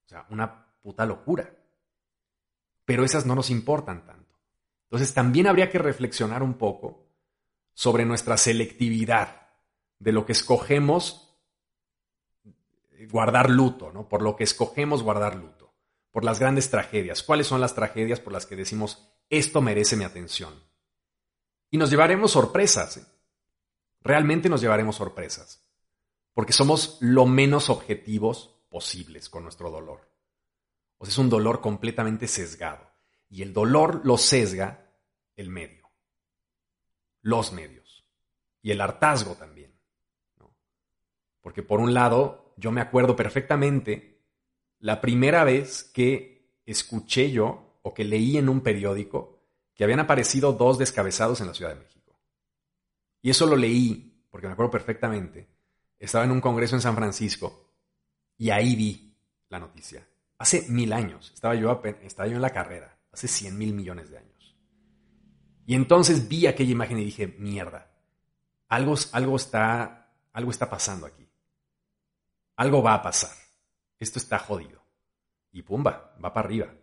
O 0.05 0.07
sea, 0.07 0.25
una 0.29 0.65
puta 0.81 1.05
locura. 1.05 1.49
Pero 2.85 3.05
esas 3.05 3.25
no 3.25 3.35
nos 3.35 3.49
importan 3.49 4.05
tanto. 4.05 4.37
Entonces 4.85 5.13
también 5.13 5.47
habría 5.47 5.69
que 5.69 5.79
reflexionar 5.79 6.43
un 6.43 6.55
poco 6.55 7.07
sobre 7.73 8.05
nuestra 8.05 8.37
selectividad 8.37 9.49
de 9.99 10.11
lo 10.11 10.25
que 10.25 10.33
escogemos 10.33 11.35
guardar 13.09 13.49
luto, 13.49 13.91
¿no? 13.91 14.07
Por 14.07 14.21
lo 14.21 14.35
que 14.35 14.43
escogemos 14.43 15.03
guardar 15.03 15.35
luto, 15.35 15.73
por 16.11 16.23
las 16.23 16.39
grandes 16.39 16.69
tragedias. 16.69 17.23
¿Cuáles 17.23 17.47
son 17.47 17.59
las 17.59 17.75
tragedias 17.75 18.19
por 18.19 18.33
las 18.33 18.45
que 18.45 18.55
decimos 18.55 19.13
esto 19.29 19.61
merece 19.61 19.95
mi 19.95 20.03
atención? 20.03 20.53
Y 21.71 21.77
nos 21.77 21.89
llevaremos 21.89 22.31
sorpresas. 22.31 22.97
¿eh? 22.97 23.05
realmente 24.03 24.49
nos 24.49 24.61
llevaremos 24.61 24.97
sorpresas, 24.97 25.65
porque 26.33 26.53
somos 26.53 26.97
lo 26.99 27.25
menos 27.25 27.69
objetivos 27.69 28.61
posibles 28.69 29.29
con 29.29 29.43
nuestro 29.43 29.71
dolor. 29.71 30.12
Es 31.07 31.17
un 31.17 31.29
dolor 31.29 31.61
completamente 31.61 32.27
sesgado. 32.27 32.89
Y 33.29 33.41
el 33.41 33.53
dolor 33.53 34.01
lo 34.03 34.17
sesga 34.17 34.91
el 35.35 35.49
medio, 35.49 35.89
los 37.21 37.51
medios, 37.51 38.05
y 38.61 38.71
el 38.71 38.79
hartazgo 38.79 39.33
también. 39.35 39.73
Porque 41.41 41.63
por 41.63 41.79
un 41.79 41.93
lado, 41.93 42.53
yo 42.57 42.71
me 42.71 42.79
acuerdo 42.79 43.15
perfectamente 43.15 44.21
la 44.79 45.01
primera 45.01 45.43
vez 45.43 45.83
que 45.83 46.59
escuché 46.65 47.31
yo 47.31 47.79
o 47.81 47.93
que 47.93 48.03
leí 48.03 48.37
en 48.37 48.49
un 48.49 48.61
periódico 48.61 49.39
que 49.73 49.83
habían 49.83 49.99
aparecido 49.99 50.53
dos 50.53 50.77
descabezados 50.77 51.41
en 51.41 51.47
la 51.47 51.53
Ciudad 51.53 51.73
de 51.73 51.81
México. 51.81 52.19
Y 53.21 53.29
eso 53.29 53.45
lo 53.45 53.55
leí, 53.55 54.25
porque 54.29 54.47
me 54.47 54.53
acuerdo 54.53 54.71
perfectamente. 54.71 55.47
Estaba 55.97 56.23
en 56.25 56.31
un 56.31 56.41
congreso 56.41 56.75
en 56.75 56.81
San 56.81 56.95
Francisco 56.95 57.71
y 58.37 58.49
ahí 58.49 58.75
vi 58.75 59.17
la 59.49 59.59
noticia. 59.59 60.07
Hace 60.43 60.65
mil 60.67 60.91
años, 60.91 61.31
estaba 61.33 61.55
yo, 61.55 61.81
en 61.81 62.41
la 62.41 62.49
carrera, 62.49 62.99
hace 63.13 63.29
cien 63.29 63.57
mil 63.57 63.73
millones 63.73 64.09
de 64.09 64.17
años. 64.17 64.57
Y 65.65 65.73
entonces 65.73 66.27
vi 66.27 66.47
aquella 66.47 66.73
imagen 66.73 66.99
y 66.99 67.05
dije, 67.05 67.27
mierda, 67.39 67.89
algo, 68.67 68.95
algo, 69.13 69.37
está, 69.37 70.13
algo 70.33 70.51
está 70.51 70.69
pasando 70.69 71.05
aquí. 71.05 71.25
Algo 72.57 72.83
va 72.83 72.95
a 72.95 73.01
pasar. 73.01 73.31
Esto 73.97 74.19
está 74.19 74.37
jodido. 74.37 74.83
Y 75.53 75.61
pumba, 75.61 76.13
va 76.21 76.33
para 76.33 76.45
arriba. 76.45 76.73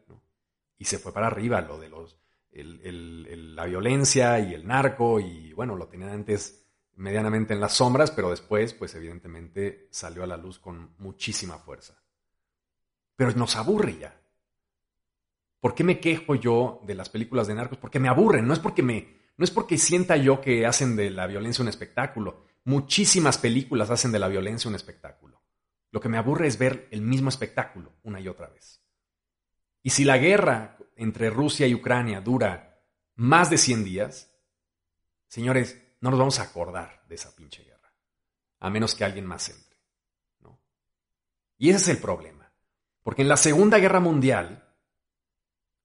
Y 0.79 0.87
se 0.87 0.99
fue 0.99 1.13
para 1.13 1.27
arriba 1.27 1.61
lo 1.61 1.79
de 1.79 1.91
los 1.91 2.17
la 2.53 3.67
violencia 3.67 4.41
y 4.41 4.55
el 4.55 4.67
narco 4.67 5.21
y 5.21 5.53
bueno, 5.53 5.77
lo 5.77 5.87
tenían 5.87 6.09
antes 6.09 6.67
medianamente 6.97 7.53
en 7.53 7.61
las 7.61 7.75
sombras, 7.75 8.11
pero 8.11 8.31
después 8.31 8.73
pues 8.73 8.95
evidentemente 8.95 9.87
salió 9.91 10.23
a 10.25 10.27
la 10.27 10.39
luz 10.39 10.59
con 10.59 10.95
muchísima 10.97 11.59
fuerza. 11.59 12.00
Pero 13.21 13.33
nos 13.33 13.55
aburre 13.57 13.99
ya. 13.99 14.19
¿Por 15.61 15.75
qué 15.75 15.85
me 15.85 16.01
quejo 16.01 16.37
yo 16.37 16.81
de 16.87 16.95
las 16.95 17.11
películas 17.11 17.47
de 17.47 17.55
narcos? 17.55 17.77
Porque 17.77 18.01
me 18.01 18.09
aburren, 18.09 18.47
no 18.47 18.55
es 18.55 18.61
porque 18.61 18.83
me 18.83 19.19
no 19.37 19.45
es 19.45 19.51
porque 19.51 19.77
sienta 19.77 20.17
yo 20.17 20.41
que 20.41 20.65
hacen 20.65 20.97
de 20.97 21.11
la 21.11 21.27
violencia 21.27 21.61
un 21.61 21.69
espectáculo. 21.69 22.47
Muchísimas 22.65 23.37
películas 23.37 23.91
hacen 23.91 24.11
de 24.11 24.21
la 24.21 24.29
violencia 24.29 24.71
un 24.71 24.75
espectáculo. 24.75 25.43
Lo 25.91 26.01
que 26.01 26.09
me 26.09 26.17
aburre 26.17 26.47
es 26.47 26.57
ver 26.57 26.89
el 26.93 27.03
mismo 27.03 27.29
espectáculo 27.29 27.93
una 28.05 28.21
y 28.21 28.29
otra 28.29 28.49
vez. 28.49 28.81
Y 29.83 29.91
si 29.91 30.05
la 30.05 30.17
guerra 30.17 30.79
entre 30.97 31.29
Rusia 31.29 31.67
y 31.67 31.75
Ucrania 31.75 32.23
dura 32.23 32.83
más 33.17 33.51
de 33.51 33.59
100 33.59 33.85
días, 33.85 34.33
señores, 35.29 35.79
no 36.01 36.09
nos 36.09 36.19
vamos 36.19 36.39
a 36.39 36.45
acordar 36.45 37.05
de 37.07 37.17
esa 37.17 37.37
pinche 37.37 37.65
guerra, 37.65 37.93
a 38.61 38.71
menos 38.71 38.95
que 38.95 39.05
alguien 39.05 39.27
más 39.27 39.47
entre. 39.51 39.77
¿no? 40.41 40.59
Y 41.59 41.69
ese 41.69 41.77
es 41.77 41.89
el 41.89 41.99
problema, 41.99 42.40
porque 43.11 43.23
en 43.23 43.29
la 43.29 43.37
Segunda 43.37 43.81
Guerra 43.81 43.99
Mundial, 43.99 44.63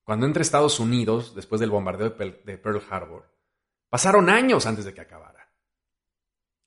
cuando 0.04 0.28
entra 0.28 0.44
Estados 0.44 0.80
Unidos, 0.80 1.34
después 1.34 1.60
del 1.60 1.72
bombardeo 1.72 2.12
de 2.12 2.58
Pearl 2.60 2.84
Harbor, 2.88 3.28
pasaron 3.90 4.30
años 4.30 4.68
antes 4.68 4.86
de 4.86 4.94
que 4.94 5.02
acabara. 5.02 5.52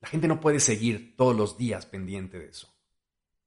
La 0.01 0.09
gente 0.09 0.27
no 0.27 0.41
puede 0.41 0.59
seguir 0.59 1.17
todos 1.17 1.37
los 1.37 1.57
días 1.57 1.87
pendiente 1.87 2.41
de 2.41 2.49
eso. 2.49 2.75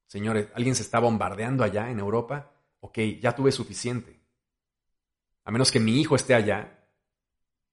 Señores, 0.07 0.47
¿alguien 0.53 0.73
se 0.73 0.83
está 0.83 0.99
bombardeando 0.99 1.65
allá 1.65 1.89
en 1.89 1.99
Europa? 1.99 2.53
Ok, 2.79 2.99
ya 3.19 3.35
tuve 3.35 3.51
suficiente 3.51 4.21
a 5.43 5.51
menos 5.51 5.71
que 5.71 5.79
mi 5.79 5.99
hijo 5.99 6.15
esté 6.15 6.33
allá, 6.33 6.87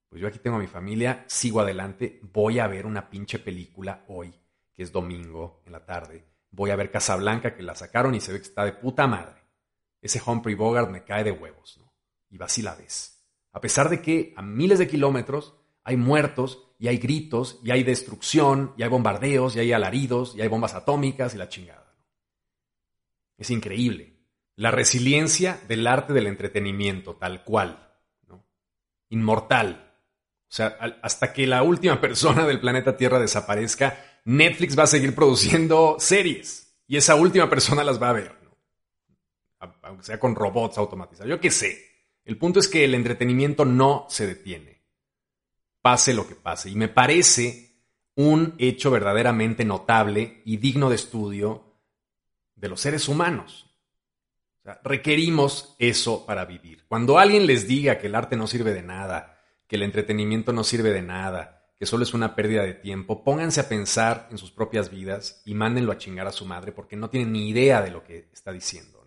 pues 0.08 0.20
yo 0.20 0.28
aquí 0.28 0.38
tengo 0.38 0.56
a 0.56 0.60
mi 0.60 0.66
familia, 0.66 1.24
sigo 1.26 1.60
adelante, 1.60 2.20
voy 2.32 2.58
a 2.58 2.66
ver 2.66 2.86
una 2.86 3.10
pinche 3.10 3.38
película 3.38 4.04
hoy, 4.08 4.34
que 4.74 4.82
es 4.82 4.90
domingo 4.90 5.62
en 5.66 5.72
la 5.72 5.84
tarde. 5.84 6.24
Voy 6.50 6.70
a 6.70 6.76
ver 6.76 6.90
Casablanca, 6.90 7.54
que 7.54 7.62
la 7.62 7.74
sacaron 7.74 8.14
y 8.14 8.20
se 8.20 8.32
ve 8.32 8.38
que 8.38 8.46
está 8.46 8.64
de 8.64 8.72
puta 8.72 9.06
madre. 9.06 9.42
Ese 10.00 10.20
Humphrey 10.24 10.54
Bogart 10.54 10.90
me 10.90 11.04
cae 11.04 11.24
de 11.24 11.32
huevos, 11.32 11.78
¿no? 11.78 11.92
Y 12.30 12.38
vas 12.38 12.56
y 12.58 12.62
la 12.62 12.74
ves. 12.74 13.24
A 13.52 13.60
pesar 13.60 13.88
de 13.88 14.00
que 14.00 14.32
a 14.36 14.42
miles 14.42 14.78
de 14.78 14.88
kilómetros 14.88 15.54
hay 15.84 15.96
muertos 15.96 16.74
y 16.78 16.88
hay 16.88 16.98
gritos 16.98 17.60
y 17.64 17.70
hay 17.70 17.82
destrucción 17.82 18.74
y 18.76 18.82
hay 18.82 18.88
bombardeos 18.88 19.56
y 19.56 19.60
hay 19.60 19.72
alaridos 19.72 20.34
y 20.36 20.42
hay 20.42 20.48
bombas 20.48 20.74
atómicas 20.74 21.34
y 21.34 21.38
la 21.38 21.48
chingada. 21.48 21.94
Es 23.36 23.50
increíble 23.50 24.18
la 24.58 24.72
resiliencia 24.72 25.60
del 25.68 25.86
arte 25.86 26.12
del 26.12 26.26
entretenimiento, 26.26 27.14
tal 27.14 27.44
cual, 27.44 27.92
¿no? 28.26 28.44
inmortal. 29.08 29.94
O 30.50 30.52
sea, 30.52 30.76
hasta 31.00 31.32
que 31.32 31.46
la 31.46 31.62
última 31.62 32.00
persona 32.00 32.44
del 32.44 32.58
planeta 32.58 32.96
Tierra 32.96 33.20
desaparezca, 33.20 33.96
Netflix 34.28 34.78
va 34.78 34.82
a 34.82 34.88
seguir 34.88 35.14
produciendo 35.14 35.96
series 35.98 36.74
y 36.86 36.96
esa 36.96 37.14
última 37.14 37.48
persona 37.48 37.82
las 37.82 38.00
va 38.00 38.10
a 38.10 38.14
ver, 38.14 38.36
¿no? 38.42 39.74
aunque 39.82 40.04
sea 40.04 40.20
con 40.20 40.34
robots 40.34 40.78
automatizados. 40.78 41.30
Yo 41.30 41.40
qué 41.40 41.50
sé. 41.50 41.86
El 42.24 42.36
punto 42.36 42.60
es 42.60 42.68
que 42.68 42.84
el 42.84 42.94
entretenimiento 42.94 43.64
no 43.64 44.06
se 44.10 44.26
detiene, 44.26 44.82
pase 45.80 46.12
lo 46.12 46.28
que 46.28 46.34
pase. 46.34 46.68
Y 46.68 46.74
me 46.74 46.88
parece 46.88 47.80
un 48.16 48.54
hecho 48.58 48.90
verdaderamente 48.90 49.64
notable 49.64 50.42
y 50.44 50.58
digno 50.58 50.90
de 50.90 50.96
estudio 50.96 51.78
de 52.54 52.68
los 52.68 52.80
seres 52.80 53.08
humanos 53.08 53.68
requerimos 54.84 55.74
eso 55.78 56.26
para 56.26 56.44
vivir. 56.44 56.84
Cuando 56.86 57.18
alguien 57.18 57.46
les 57.46 57.66
diga 57.66 57.98
que 57.98 58.08
el 58.08 58.14
arte 58.14 58.36
no 58.36 58.46
sirve 58.46 58.74
de 58.74 58.82
nada, 58.82 59.38
que 59.66 59.76
el 59.76 59.82
entretenimiento 59.82 60.52
no 60.52 60.64
sirve 60.64 60.90
de 60.90 61.02
nada, 61.02 61.57
que 61.78 61.86
solo 61.86 62.02
es 62.02 62.12
una 62.12 62.34
pérdida 62.34 62.64
de 62.64 62.74
tiempo, 62.74 63.22
pónganse 63.22 63.60
a 63.60 63.68
pensar 63.68 64.28
en 64.30 64.38
sus 64.38 64.50
propias 64.50 64.90
vidas 64.90 65.42
y 65.44 65.54
mándenlo 65.54 65.92
a 65.92 65.98
chingar 65.98 66.26
a 66.26 66.32
su 66.32 66.44
madre 66.44 66.72
porque 66.72 66.96
no 66.96 67.08
tienen 67.08 67.32
ni 67.32 67.48
idea 67.48 67.80
de 67.82 67.90
lo 67.90 68.02
que 68.02 68.28
está 68.32 68.50
diciendo. 68.50 68.98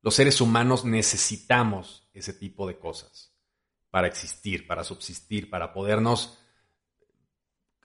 Los 0.00 0.14
seres 0.14 0.40
humanos 0.40 0.84
necesitamos 0.84 2.08
ese 2.12 2.34
tipo 2.34 2.66
de 2.66 2.78
cosas 2.78 3.32
para 3.90 4.06
existir, 4.06 4.66
para 4.66 4.84
subsistir, 4.84 5.48
para 5.48 5.72
podernos 5.72 6.38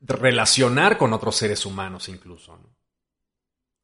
relacionar 0.01 0.97
con 0.97 1.13
otros 1.13 1.35
seres 1.35 1.65
humanos 1.65 2.09
incluso. 2.09 2.59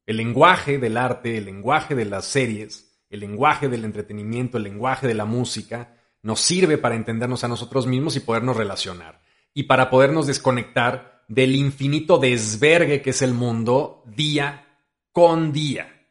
El 0.04 0.18
lenguaje 0.18 0.78
del 0.78 0.96
arte, 0.96 1.38
el 1.38 1.46
lenguaje 1.46 1.94
de 1.94 2.04
las 2.04 2.26
series, 2.26 2.98
el 3.10 3.20
lenguaje 3.20 3.68
del 3.68 3.84
entretenimiento, 3.84 4.56
el 4.56 4.64
lenguaje 4.64 5.06
de 5.06 5.14
la 5.14 5.24
música, 5.24 5.96
nos 6.22 6.40
sirve 6.40 6.78
para 6.78 6.94
entendernos 6.94 7.44
a 7.44 7.48
nosotros 7.48 7.86
mismos 7.86 8.16
y 8.16 8.20
podernos 8.20 8.56
relacionar. 8.56 9.25
Y 9.56 9.62
para 9.64 9.88
podernos 9.88 10.26
desconectar 10.26 11.24
del 11.28 11.56
infinito 11.56 12.18
desvergue 12.18 13.00
que 13.00 13.10
es 13.10 13.22
el 13.22 13.32
mundo 13.32 14.04
día 14.04 14.84
con 15.12 15.52
día. 15.52 16.06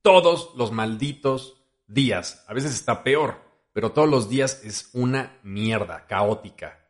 Todos 0.00 0.50
los 0.56 0.72
malditos 0.72 1.62
días. 1.86 2.44
A 2.48 2.54
veces 2.54 2.72
está 2.72 3.04
peor, 3.04 3.36
pero 3.72 3.92
todos 3.92 4.08
los 4.08 4.28
días 4.28 4.62
es 4.64 4.88
una 4.94 5.38
mierda 5.42 6.06
caótica, 6.06 6.88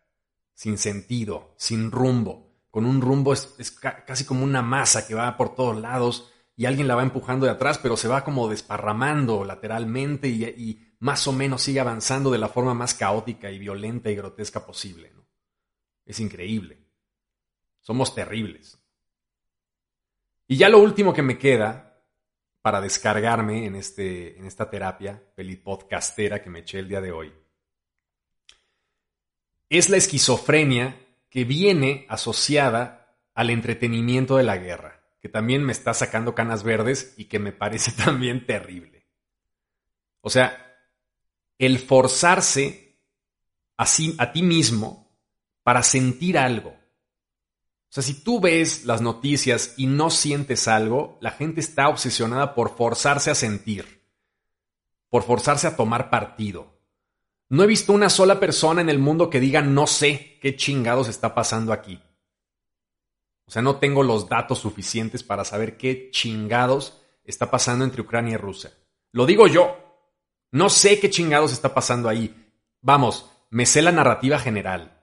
sin 0.55 0.79
sentido, 0.79 1.53
sin 1.59 1.91
rumbo 1.91 2.53
con 2.73 2.87
un 2.87 3.03
rumbo, 3.03 3.35
es, 3.35 3.71
casi 4.07 4.25
como 4.25 4.45
una 4.45 4.63
masa 4.63 5.07
que 5.07 5.15
va 5.15 5.37
por 5.37 5.55
todos 5.55 5.79
lados 5.79 6.33
y 6.57 6.65
alguien 6.65 6.89
la 6.89 6.95
va 6.95 7.03
empujando 7.03 7.45
de 7.45 7.53
atrás, 7.53 7.77
pero 7.77 7.99
se 7.99 8.09
va 8.09 8.25
como 8.25 8.49
desparramando 8.49 9.45
lateralmente 9.45 10.29
y, 10.29 10.92
más 11.03 11.27
o 11.27 11.33
menos 11.33 11.63
sigue 11.63 11.81
avanzando 11.81 12.31
de 12.31 12.39
la 12.39 12.49
forma 12.49 12.75
más 12.75 12.95
caótica 12.95 13.51
y 13.51 13.59
violenta 13.59 14.09
y 14.09 14.15
grotesca 14.15 14.65
posible. 14.65 15.13
Es 16.05 16.21
increíble. 16.21 16.79
Somos 17.81 18.15
terribles. 18.15 18.79
Y 20.47 20.57
ya 20.57 20.69
lo 20.69 20.79
último 20.79 21.13
que 21.13 21.23
me 21.23 21.39
queda 21.39 22.01
para 22.61 22.81
descargarme 22.81 23.67
en, 23.67 23.75
este, 23.75 24.39
en 24.39 24.47
esta 24.47 24.71
terapia 24.71 25.21
pelipodcastera 25.35 26.41
que 26.41 26.51
me 26.51 26.61
eché 26.61 26.79
el 26.79 26.89
día 26.89 27.01
de 27.01 27.11
hoy, 27.11 27.33
es 29.71 29.91
la 29.91 29.97
esquizofrenia 29.97 31.05
que 31.29 31.43
viene 31.43 32.07
asociada 32.11 33.19
al 33.35 33.51
entretenimiento 33.51 34.37
de 34.37 34.45
la 34.45 34.57
guerra, 34.57 35.03
que 35.21 35.29
también 35.29 35.65
me 35.65 35.73
está 35.73 35.95
sacando 35.95 36.37
canas 36.37 36.63
verdes 36.63 37.15
y 37.17 37.25
que 37.25 37.41
me 37.41 37.51
parece 37.51 37.91
también 38.05 38.47
terrible. 38.47 39.05
O 40.21 40.31
sea, 40.31 40.69
el 41.67 41.79
forzarse 41.79 42.99
a, 43.77 43.87
a 44.19 44.33
ti 44.33 44.43
mismo 44.43 45.17
para 45.63 45.85
sentir 45.85 46.37
algo. 46.37 46.71
O 46.71 47.89
sea, 47.89 48.03
si 48.03 48.15
tú 48.15 48.41
ves 48.41 48.85
las 48.85 49.01
noticias 49.01 49.75
y 49.77 49.87
no 49.87 50.11
sientes 50.11 50.67
algo, 50.67 51.19
la 51.21 51.31
gente 51.31 51.61
está 51.61 51.89
obsesionada 51.89 52.57
por 52.57 52.77
forzarse 52.77 53.31
a 53.31 53.37
sentir, 53.37 54.03
por 55.09 55.23
forzarse 55.23 55.69
a 55.69 55.77
tomar 55.77 56.11
partido. 56.11 56.81
No 57.49 57.63
he 57.63 57.69
visto 57.69 57.93
una 57.93 58.11
sola 58.11 58.41
persona 58.41 58.81
en 58.81 58.89
el 58.89 58.99
mundo 58.99 59.31
que 59.31 59.39
diga 59.39 59.63
no 59.63 59.87
sé 59.87 60.39
qué 60.41 60.57
chingados 60.57 61.07
está 61.07 61.33
pasando 61.33 61.73
aquí. 61.73 62.03
O 63.47 63.53
sea, 63.53 63.63
no 63.63 63.77
tengo 63.77 64.03
los 64.03 64.29
datos 64.29 64.59
suficientes 64.59 65.23
para 65.23 65.45
saber 65.45 65.77
qué 65.77 66.11
chingados 66.11 67.01
está 67.23 67.53
pasando 67.53 67.85
entre 67.85 68.03
Ucrania 68.03 68.35
y 68.35 68.39
Rusia. 68.39 68.73
Lo 69.13 69.27
digo 69.27 69.47
yo. 69.47 69.82
No 70.53 70.69
sé 70.69 71.01
qué 71.01 71.11
chingados 71.11 71.53
está 71.53 71.75
pasando 71.75 72.09
ahí. 72.09 72.35
Vamos, 72.81 73.31
me 73.51 73.67
sé 73.67 73.83
la 73.83 73.93
narrativa 73.93 74.39
general. 74.39 75.01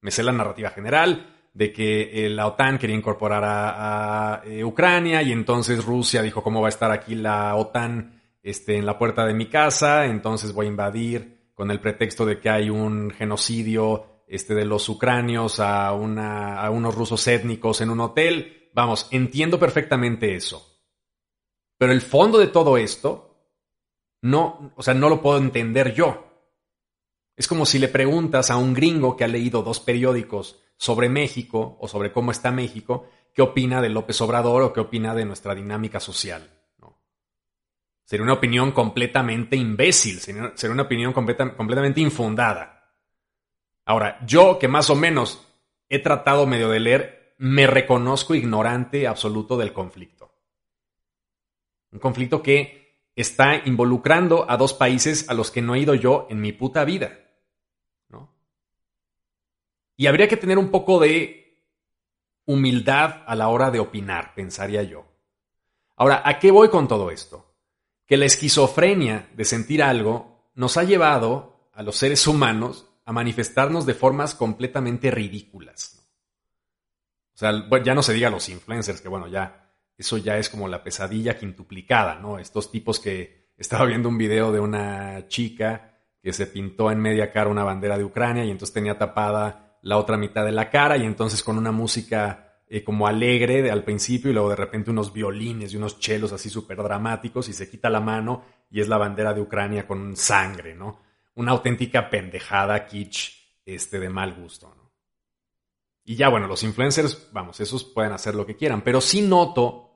Me 0.00 0.10
sé 0.10 0.22
la 0.22 0.32
narrativa 0.32 0.70
general 0.70 1.34
de 1.52 1.72
que 1.72 2.26
eh, 2.26 2.30
la 2.30 2.46
OTAN 2.46 2.78
quería 2.78 2.94
incorporar 2.94 3.42
a, 3.44 4.42
eh, 4.44 4.62
Ucrania 4.62 5.22
y 5.22 5.32
entonces 5.32 5.84
Rusia 5.84 6.22
dijo 6.22 6.42
cómo 6.42 6.60
va 6.60 6.68
a 6.68 6.70
estar 6.70 6.92
aquí 6.92 7.16
la 7.16 7.56
OTAN 7.56 8.22
este, 8.42 8.76
en 8.76 8.86
la 8.86 8.96
puerta 8.96 9.26
de 9.26 9.34
mi 9.34 9.46
casa, 9.46 10.06
entonces 10.06 10.52
voy 10.52 10.66
a 10.66 10.68
invadir 10.70 11.50
con 11.54 11.72
el 11.72 11.80
pretexto 11.80 12.24
de 12.24 12.38
que 12.38 12.48
hay 12.48 12.70
un 12.70 13.10
genocidio 13.10 14.22
este, 14.28 14.54
de 14.54 14.64
los 14.64 14.88
ucranios 14.88 15.58
a, 15.58 15.92
una, 15.92 16.60
a 16.60 16.70
unos 16.70 16.94
rusos 16.94 17.26
étnicos 17.26 17.80
en 17.80 17.90
un 17.90 18.00
hotel. 18.00 18.70
Vamos, 18.72 19.08
entiendo 19.10 19.58
perfectamente 19.58 20.36
eso. 20.36 20.78
Pero 21.76 21.92
el 21.92 22.00
fondo 22.00 22.38
de 22.38 22.46
todo 22.46 22.76
esto, 22.76 23.27
no, 24.22 24.72
o 24.76 24.82
sea, 24.82 24.94
no 24.94 25.08
lo 25.08 25.22
puedo 25.22 25.38
entender 25.38 25.94
yo. 25.94 26.24
Es 27.36 27.46
como 27.46 27.66
si 27.66 27.78
le 27.78 27.88
preguntas 27.88 28.50
a 28.50 28.56
un 28.56 28.74
gringo 28.74 29.16
que 29.16 29.24
ha 29.24 29.28
leído 29.28 29.62
dos 29.62 29.80
periódicos 29.80 30.60
sobre 30.76 31.08
México 31.08 31.76
o 31.80 31.88
sobre 31.88 32.12
cómo 32.12 32.30
está 32.30 32.50
México, 32.50 33.08
qué 33.32 33.42
opina 33.42 33.80
de 33.80 33.88
López 33.88 34.20
Obrador 34.20 34.62
o 34.62 34.72
qué 34.72 34.80
opina 34.80 35.14
de 35.14 35.24
nuestra 35.24 35.54
dinámica 35.54 36.00
social. 36.00 36.50
Sería 38.04 38.24
una 38.24 38.32
opinión 38.32 38.72
completamente 38.72 39.54
imbécil, 39.54 40.18
sería, 40.18 40.54
una 40.72 40.82
opinión 40.82 41.12
completamente 41.12 42.00
infundada. 42.00 42.94
Ahora, 43.84 44.18
yo 44.26 44.58
que 44.58 44.66
más 44.66 44.88
o 44.88 44.94
menos 44.94 45.46
he 45.90 45.98
tratado 45.98 46.46
medio 46.46 46.70
de 46.70 46.80
leer, 46.80 47.34
me 47.36 47.66
reconozco 47.66 48.34
ignorante 48.34 49.06
absoluto 49.06 49.58
del 49.58 49.74
conflicto. 49.74 50.32
Un 51.92 51.98
conflicto 51.98 52.42
que 52.42 52.87
está 53.20 53.56
involucrando 53.64 54.50
a 54.50 54.56
dos 54.56 54.74
países 54.74 55.28
a 55.28 55.34
los 55.34 55.50
que 55.50 55.62
no 55.62 55.74
he 55.74 55.80
ido 55.80 55.94
yo 55.94 56.26
en 56.30 56.40
mi 56.40 56.52
puta 56.52 56.84
vida. 56.84 57.18
Y 59.96 60.06
habría 60.06 60.28
que 60.28 60.36
tener 60.36 60.58
un 60.58 60.70
poco 60.70 61.00
de 61.00 61.64
humildad 62.46 63.24
a 63.26 63.34
la 63.34 63.48
hora 63.48 63.72
de 63.72 63.80
opinar, 63.80 64.32
pensaría 64.34 64.84
yo. 64.84 65.04
Ahora, 65.96 66.22
¿a 66.24 66.38
qué 66.38 66.52
voy 66.52 66.68
con 66.68 66.86
todo 66.86 67.10
esto? 67.10 67.56
Que 68.06 68.16
la 68.16 68.26
esquizofrenia 68.26 69.28
de 69.34 69.44
sentir 69.44 69.82
algo 69.82 70.50
nos 70.54 70.76
ha 70.76 70.84
llevado 70.84 71.68
a 71.72 71.82
los 71.82 71.96
seres 71.96 72.26
humanos 72.28 72.86
a 73.04 73.12
manifestarnos 73.12 73.86
de 73.86 73.94
formas 73.94 74.36
completamente 74.36 75.10
ridículas. 75.10 76.08
O 77.34 77.38
sea, 77.38 77.52
ya 77.82 77.94
no 77.94 78.02
se 78.02 78.12
diga 78.12 78.30
los 78.30 78.48
influencers, 78.48 79.00
que 79.00 79.08
bueno, 79.08 79.26
ya 79.26 79.67
eso 79.98 80.16
ya 80.16 80.38
es 80.38 80.48
como 80.48 80.68
la 80.68 80.84
pesadilla 80.84 81.36
quintuplicada, 81.36 82.20
¿no? 82.20 82.38
Estos 82.38 82.70
tipos 82.70 83.00
que 83.00 83.48
estaba 83.58 83.84
viendo 83.84 84.08
un 84.08 84.16
video 84.16 84.52
de 84.52 84.60
una 84.60 85.26
chica 85.26 86.00
que 86.22 86.32
se 86.32 86.46
pintó 86.46 86.90
en 86.92 87.00
media 87.00 87.32
cara 87.32 87.50
una 87.50 87.64
bandera 87.64 87.98
de 87.98 88.04
Ucrania 88.04 88.44
y 88.44 88.50
entonces 88.50 88.72
tenía 88.72 88.96
tapada 88.96 89.78
la 89.82 89.98
otra 89.98 90.16
mitad 90.16 90.44
de 90.44 90.52
la 90.52 90.70
cara 90.70 90.96
y 90.96 91.04
entonces 91.04 91.42
con 91.42 91.58
una 91.58 91.72
música 91.72 92.62
eh, 92.68 92.84
como 92.84 93.08
alegre 93.08 93.70
al 93.70 93.82
principio 93.82 94.30
y 94.30 94.34
luego 94.34 94.50
de 94.50 94.56
repente 94.56 94.90
unos 94.90 95.12
violines 95.12 95.72
y 95.72 95.76
unos 95.76 95.98
chelos 95.98 96.32
así 96.32 96.48
súper 96.48 96.76
dramáticos 96.76 97.48
y 97.48 97.52
se 97.52 97.68
quita 97.68 97.90
la 97.90 98.00
mano 98.00 98.44
y 98.70 98.80
es 98.80 98.88
la 98.88 98.98
bandera 98.98 99.34
de 99.34 99.40
Ucrania 99.40 99.86
con 99.86 100.16
sangre, 100.16 100.74
¿no? 100.74 101.00
Una 101.34 101.52
auténtica 101.52 102.08
pendejada 102.10 102.86
kitsch 102.86 103.32
este, 103.64 103.98
de 103.98 104.10
mal 104.10 104.34
gusto, 104.34 104.72
¿no? 104.76 104.92
Y 106.04 106.16
ya, 106.16 106.28
bueno, 106.28 106.46
los 106.46 106.62
influencers, 106.62 107.28
vamos, 107.32 107.60
esos 107.60 107.84
pueden 107.84 108.12
hacer 108.12 108.34
lo 108.34 108.46
que 108.46 108.56
quieran, 108.56 108.82
pero 108.82 109.00
sí 109.00 109.20
noto 109.20 109.87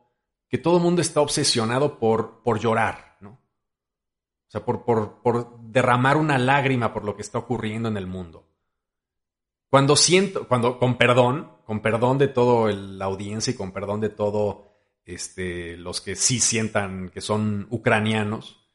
que 0.52 0.58
todo 0.58 0.76
el 0.76 0.82
mundo 0.82 1.00
está 1.00 1.22
obsesionado 1.22 1.98
por, 1.98 2.42
por 2.42 2.60
llorar, 2.60 3.16
¿no? 3.20 3.30
O 3.30 4.50
sea, 4.50 4.62
por, 4.62 4.84
por, 4.84 5.22
por 5.22 5.58
derramar 5.62 6.18
una 6.18 6.36
lágrima 6.36 6.92
por 6.92 7.06
lo 7.06 7.16
que 7.16 7.22
está 7.22 7.38
ocurriendo 7.38 7.88
en 7.88 7.96
el 7.96 8.06
mundo. 8.06 8.46
Cuando 9.70 9.96
siento, 9.96 10.46
cuando, 10.46 10.78
con 10.78 10.98
perdón, 10.98 11.50
con 11.64 11.80
perdón 11.80 12.18
de 12.18 12.28
toda 12.28 12.70
la 12.70 13.06
audiencia 13.06 13.52
y 13.52 13.56
con 13.56 13.72
perdón 13.72 14.02
de 14.02 14.10
todo 14.10 14.66
este, 15.06 15.78
los 15.78 16.02
que 16.02 16.16
sí 16.16 16.38
sientan 16.38 17.08
que 17.08 17.22
son 17.22 17.66
ucranianos, 17.70 18.68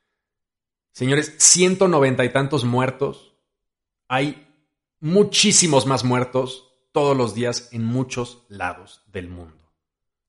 señores, 0.94 1.36
190 1.38 2.26
y 2.26 2.34
tantos 2.34 2.66
muertos, 2.66 3.36
hay 4.08 4.48
muchísimos 5.00 5.86
más 5.86 6.04
muertos 6.04 6.74
todos 6.92 7.16
los 7.16 7.36
días 7.36 7.70
en 7.72 7.86
muchos 7.86 8.48
lados 8.50 9.04
del 9.06 9.30
mundo. 9.30 9.57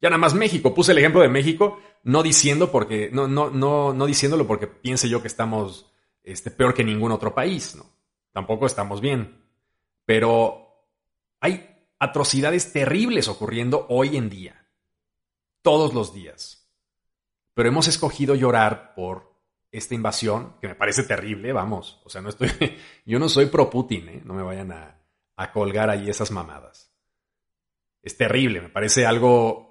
Ya 0.00 0.10
nada 0.10 0.18
más 0.18 0.34
México, 0.34 0.74
puse 0.74 0.92
el 0.92 0.98
ejemplo 0.98 1.20
de 1.20 1.28
México, 1.28 1.80
no 2.04 2.22
diciendo 2.22 2.70
porque, 2.70 3.10
no, 3.12 3.26
no, 3.26 3.50
no, 3.50 3.92
no 3.92 4.06
diciéndolo 4.06 4.46
porque 4.46 4.66
piense 4.66 5.08
yo 5.08 5.20
que 5.20 5.28
estamos 5.28 5.92
este, 6.22 6.50
peor 6.50 6.74
que 6.74 6.84
ningún 6.84 7.12
otro 7.12 7.34
país, 7.34 7.74
¿no? 7.74 7.86
Tampoco 8.32 8.66
estamos 8.66 9.00
bien. 9.00 9.44
Pero 10.04 10.86
hay 11.40 11.68
atrocidades 11.98 12.72
terribles 12.72 13.28
ocurriendo 13.28 13.86
hoy 13.88 14.16
en 14.16 14.30
día, 14.30 14.66
todos 15.62 15.94
los 15.94 16.14
días. 16.14 16.70
Pero 17.54 17.68
hemos 17.68 17.88
escogido 17.88 18.36
llorar 18.36 18.94
por 18.94 19.34
esta 19.72 19.94
invasión, 19.94 20.54
que 20.60 20.68
me 20.68 20.74
parece 20.76 21.02
terrible, 21.02 21.52
vamos. 21.52 22.00
O 22.04 22.10
sea, 22.10 22.20
no 22.20 22.28
estoy, 22.28 22.50
yo 23.04 23.18
no 23.18 23.28
soy 23.28 23.46
pro 23.46 23.68
Putin, 23.68 24.08
¿eh? 24.08 24.22
no 24.24 24.34
me 24.34 24.42
vayan 24.42 24.70
a, 24.70 25.00
a 25.36 25.52
colgar 25.52 25.90
ahí 25.90 26.08
esas 26.08 26.30
mamadas. 26.30 26.92
Es 28.02 28.16
terrible, 28.16 28.60
me 28.60 28.68
parece 28.68 29.04
algo 29.04 29.67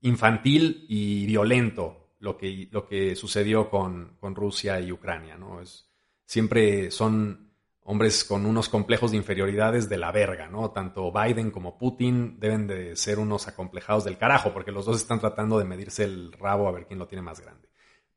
infantil 0.00 0.84
y 0.88 1.26
violento 1.26 2.14
lo 2.18 2.36
que, 2.36 2.68
lo 2.70 2.86
que 2.86 3.14
sucedió 3.16 3.68
con, 3.70 4.16
con 4.20 4.34
Rusia 4.34 4.80
y 4.80 4.92
Ucrania, 4.92 5.36
¿no? 5.36 5.60
Es, 5.60 5.90
siempre 6.24 6.90
son 6.90 7.46
hombres 7.88 8.24
con 8.24 8.46
unos 8.46 8.68
complejos 8.68 9.12
de 9.12 9.16
inferioridades 9.16 9.88
de 9.88 9.96
la 9.96 10.10
verga, 10.10 10.48
¿no? 10.48 10.72
Tanto 10.72 11.12
Biden 11.12 11.52
como 11.52 11.78
Putin 11.78 12.38
deben 12.40 12.66
de 12.66 12.96
ser 12.96 13.18
unos 13.18 13.46
acomplejados 13.46 14.04
del 14.04 14.18
carajo, 14.18 14.52
porque 14.52 14.72
los 14.72 14.84
dos 14.86 14.96
están 14.96 15.20
tratando 15.20 15.58
de 15.58 15.64
medirse 15.64 16.04
el 16.04 16.32
rabo 16.32 16.68
a 16.68 16.72
ver 16.72 16.86
quién 16.86 16.98
lo 16.98 17.06
tiene 17.06 17.22
más 17.22 17.40
grande. 17.40 17.68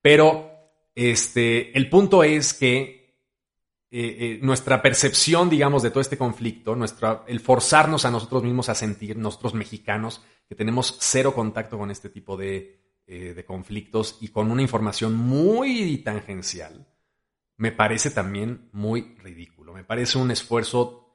Pero 0.01 0.49
este, 0.95 1.77
el 1.77 1.87
punto 1.89 2.23
es 2.23 2.53
que 2.53 2.98
eh, 3.91 4.17
eh, 4.19 4.39
nuestra 4.43 4.83
percepción, 4.83 5.49
digamos, 5.49 5.81
de 5.81 5.89
todo 5.89 6.01
este 6.01 6.17
conflicto, 6.17 6.77
el 7.25 7.39
forzarnos 7.39 8.05
a 8.05 8.11
nosotros 8.11 8.43
mismos 8.43 8.69
a 8.69 8.75
sentir, 8.75 9.17
nosotros 9.17 9.55
mexicanos, 9.55 10.23
que 10.47 10.53
tenemos 10.53 10.97
cero 10.99 11.33
contacto 11.33 11.77
con 11.79 11.89
este 11.89 12.09
tipo 12.09 12.37
de, 12.37 13.01
eh, 13.07 13.33
de 13.33 13.45
conflictos 13.45 14.19
y 14.21 14.27
con 14.27 14.51
una 14.51 14.61
información 14.61 15.15
muy 15.15 15.97
tangencial, 15.97 16.87
me 17.57 17.71
parece 17.71 18.11
también 18.11 18.69
muy 18.73 19.15
ridículo. 19.23 19.73
Me 19.73 19.83
parece 19.83 20.17
un 20.17 20.31
esfuerzo 20.31 21.05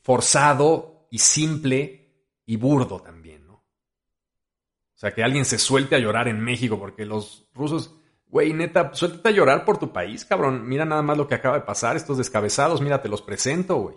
forzado 0.00 1.06
y 1.10 1.18
simple 1.18 2.04
y 2.46 2.56
burdo 2.56 3.00
también, 3.00 3.46
¿no? 3.46 3.54
O 3.54 4.96
sea, 4.96 5.12
que 5.12 5.22
alguien 5.22 5.44
se 5.44 5.58
suelte 5.58 5.96
a 5.96 5.98
llorar 5.98 6.28
en 6.28 6.40
México 6.40 6.78
porque 6.78 7.04
los 7.04 7.46
rusos, 7.52 7.94
güey, 8.34 8.52
neta, 8.52 8.92
suéltate 8.92 9.28
a 9.28 9.32
llorar 9.32 9.64
por 9.64 9.78
tu 9.78 9.92
país, 9.92 10.24
cabrón. 10.24 10.68
Mira 10.68 10.84
nada 10.84 11.02
más 11.02 11.16
lo 11.16 11.28
que 11.28 11.36
acaba 11.36 11.54
de 11.54 11.64
pasar, 11.64 11.94
estos 11.94 12.18
descabezados, 12.18 12.80
mira, 12.80 13.00
te 13.00 13.08
los 13.08 13.22
presento, 13.22 13.76
güey. 13.76 13.96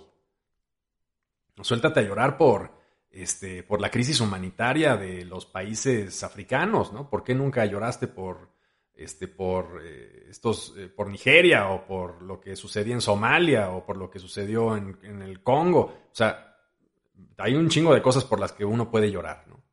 Suéltate 1.60 2.02
a 2.02 2.04
llorar 2.04 2.38
por, 2.38 2.72
este, 3.10 3.64
por 3.64 3.82
la 3.82 3.90
crisis 3.90 4.22
humanitaria 4.22 4.96
de 4.96 5.26
los 5.26 5.48
países 5.48 6.24
africanos, 6.24 6.94
¿no? 6.94 7.10
¿Por 7.10 7.24
qué 7.24 7.34
nunca 7.34 7.66
lloraste 7.66 8.08
por 8.08 8.52
este, 8.94 9.28
por, 9.28 9.82
eh, 9.84 10.28
estos, 10.30 10.76
eh, 10.78 10.88
por 10.88 11.10
Nigeria 11.10 11.70
o 11.70 11.88
por 11.88 12.22
lo 12.22 12.40
que 12.40 12.56
sucedió 12.56 12.94
en 12.94 13.02
Somalia 13.02 13.72
o 13.72 13.88
por 13.88 13.98
lo 13.98 14.12
que 14.12 14.20
sucedió 14.20 14.78
en, 14.78 15.00
en, 15.02 15.24
el 15.24 15.42
Congo. 15.42 15.80
O 15.80 16.16
sea, 16.16 16.60
hay 17.40 17.56
un 17.56 17.70
chingo 17.70 17.92
de 17.92 18.04
cosas 18.04 18.24
por 18.24 18.40
las 18.40 18.52
que 18.52 18.66
uno 18.66 18.92
puede 18.92 19.10
llorar, 19.10 19.46
¿no? 19.48 19.67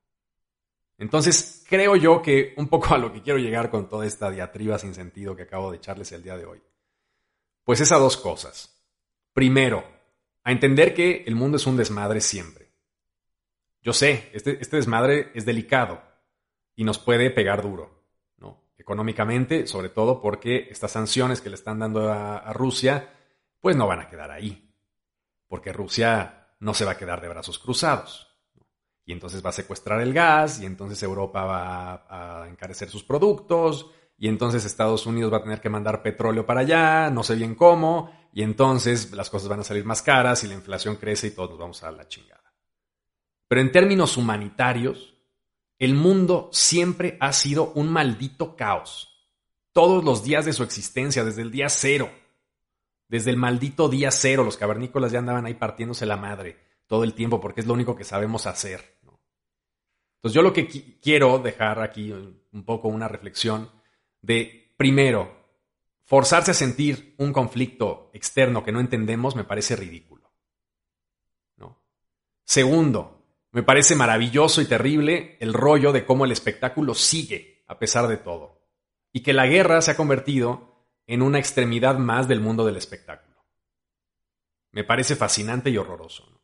Entonces, 0.99 1.65
creo 1.69 1.97
yo 1.97 2.23
que 2.23 2.55
un 2.57 2.69
poco 2.69 2.95
a 2.95 2.99
lo 2.99 3.13
que 3.13 3.23
quiero 3.23 3.39
llegar 3.39 3.71
con 3.71 3.89
toda 3.89 4.07
esta 4.07 4.31
diatriba 4.31 4.79
sin 4.79 4.95
sentido 4.95 5.35
que 5.35 5.43
acabo 5.43 5.71
de 5.71 5.79
echarles 5.79 6.13
el 6.13 6.23
día 6.23 6.37
de 6.37 6.47
hoy, 6.47 6.63
pues 7.65 7.81
es 7.81 7.91
a 7.93 7.99
dos 7.99 8.17
cosas. 8.17 8.83
Primero, 9.33 9.85
a 10.45 10.53
entender 10.53 10.95
que 10.95 11.25
el 11.27 11.35
mundo 11.35 11.57
es 11.57 11.67
un 11.67 11.77
desmadre 11.77 12.21
siempre. 12.21 12.71
Yo 13.83 13.93
sé, 13.93 14.31
este, 14.33 14.59
este 14.61 14.77
desmadre 14.77 15.31
es 15.35 15.45
delicado 15.45 16.01
y 16.77 16.85
nos 16.85 16.99
puede 16.99 17.31
pegar 17.31 17.63
duro, 17.63 18.05
¿no? 18.39 18.63
Económicamente, 18.79 19.67
sobre 19.67 19.89
todo 19.89 20.21
porque 20.21 20.69
estas 20.71 20.93
sanciones 20.93 21.41
que 21.41 21.51
le 21.51 21.57
están 21.57 21.81
dando 21.81 22.11
a, 22.11 22.39
a 22.39 22.53
Rusia, 22.53 23.13
pues 23.61 23.77
no 23.77 23.87
van 23.87 24.01
a 24.01 24.09
quedar 24.09 24.31
ahí. 24.31 24.73
Porque 25.49 25.73
Rusia 25.73 26.55
no 26.61 26.73
se 26.73 26.85
va 26.85 26.93
a 26.93 26.99
quedar 26.99 27.21
de 27.21 27.29
brazos 27.29 27.59
cruzados 27.59 28.34
y 29.07 29.13
entonces 29.13 29.45
va 29.45 29.51
a 29.51 29.53
secuestrar 29.53 30.01
el 30.01 30.13
gas, 30.13 30.61
y 30.61 30.67
entonces 30.67 31.03
Europa 31.03 31.45
va 31.45 32.43
a 32.43 32.49
encarecer 32.49 32.89
sus 32.89 33.05
productos, 33.05 33.91
y 34.17 34.29
entonces 34.29 34.65
Estados 34.65 35.07
Unidos 35.07 35.33
va 35.33 35.39
a 35.39 35.43
tener 35.43 35.61
que 35.61 35.69
mandar 35.69 36.03
petróleo 36.03 36.47
para 36.47 36.61
allá, 36.61 37.11
no 37.11 37.23
sé 37.23 37.35
bien 37.35 37.55
cómo, 37.55 38.11
y 38.33 38.43
entonces 38.43 39.13
las 39.13 39.31
cosas 39.31 39.49
van 39.49 39.61
a 39.61 39.65
salir 39.65 39.85
más 39.85 40.03
caras 40.03 40.43
y 40.45 40.49
la 40.49 40.55
inflación 40.55 40.97
crece 40.97 41.29
y 41.29 41.31
todos 41.33 41.51
nos 41.51 41.59
vamos 41.59 41.83
a 41.83 41.91
la 41.91 42.09
chingada. 42.09 42.53
Pero 43.47 43.61
en 43.61 43.73
términos 43.73 44.17
humanitarios, 44.17 45.15
el 45.79 45.95
mundo 45.95 46.49
siempre 46.53 47.17
ha 47.21 47.33
sido 47.33 47.73
un 47.75 47.91
maldito 47.91 48.57
caos. 48.57 49.11
Todos 49.73 50.05
los 50.05 50.25
días 50.25 50.45
de 50.45 50.53
su 50.53 50.63
existencia, 50.63 51.25
desde 51.25 51.43
el 51.43 51.51
día 51.51 51.69
cero. 51.69 52.11
Desde 53.09 53.31
el 53.31 53.37
maldito 53.37 53.89
día 53.89 54.11
cero, 54.11 54.45
los 54.45 54.57
cavernícolas 54.57 55.13
ya 55.13 55.19
andaban 55.19 55.47
ahí 55.47 55.55
partiéndose 55.55 56.07
la 56.07 56.17
madre 56.17 56.65
todo 56.87 57.05
el 57.05 57.15
tiempo 57.15 57.41
porque 57.41 57.61
es 57.61 57.67
lo 57.67 57.75
único 57.75 57.97
que 57.97 58.05
sabemos 58.05 58.47
hacer. 58.47 58.94
Entonces 60.25 60.37
yo 60.37 60.43
lo 60.43 60.55
que 60.55 60.67
quiero 61.03 61.39
dejar 61.39 61.83
aquí 61.83 62.11
un 62.11 62.65
poco 62.65 62.89
una 62.89 63.09
reflexión 63.09 63.71
de, 64.23 64.73
primero, 64.75 65.37
forzarse 66.05 66.53
a 66.53 66.55
sentir 66.55 67.15
un 67.19 67.31
conflicto 67.31 68.11
externo 68.15 68.65
que 68.65 68.73
no 68.73 68.81
entendemos 68.81 69.37
me 69.37 69.45
parece 69.45 69.77
ridículo. 69.77 70.33
¿no? 71.59 71.79
Segundo, 72.43 73.23
me 73.51 73.63
parece 73.63 73.97
maravilloso 73.97 74.63
y 74.63 74.65
terrible 74.65 75.37
el 75.41 75.53
rollo 75.53 75.93
de 75.93 76.07
cómo 76.07 76.25
el 76.25 76.33
espectáculo 76.33 76.95
sigue 76.95 77.63
a 77.67 77.79
pesar 77.79 78.09
de 78.09 78.17
todo 78.17 78.63
y 79.13 79.21
que 79.21 79.35
la 79.35 79.47
guerra 79.47 79.83
se 79.83 79.91
ha 79.91 79.97
convertido 79.97 80.87
en 81.07 81.21
una 81.21 81.39
extremidad 81.39 81.99
más 81.99 82.29
del 82.29 82.41
mundo 82.41 82.65
del 82.65 82.79
espectáculo. 82.79 83.45
Me 84.71 84.85
parece 84.85 85.17
fascinante 85.17 85.69
y 85.69 85.77
horroroso. 85.77 86.41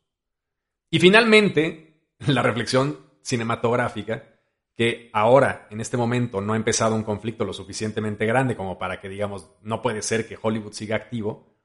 Y 0.91 0.99
finalmente, 0.99 2.05
la 2.27 2.43
reflexión 2.43 3.09
cinematográfica 3.21 4.31
que 4.75 5.09
ahora, 5.13 5.67
en 5.69 5.81
este 5.81 5.97
momento, 5.97 6.41
no 6.41 6.53
ha 6.53 6.57
empezado 6.57 6.95
un 6.95 7.03
conflicto 7.03 7.45
lo 7.45 7.53
suficientemente 7.53 8.25
grande 8.25 8.55
como 8.55 8.77
para 8.77 8.99
que 8.99 9.09
digamos, 9.09 9.49
no 9.61 9.81
puede 9.81 10.01
ser 10.01 10.27
que 10.27 10.39
Hollywood 10.41 10.73
siga 10.73 10.95
activo, 10.95 11.55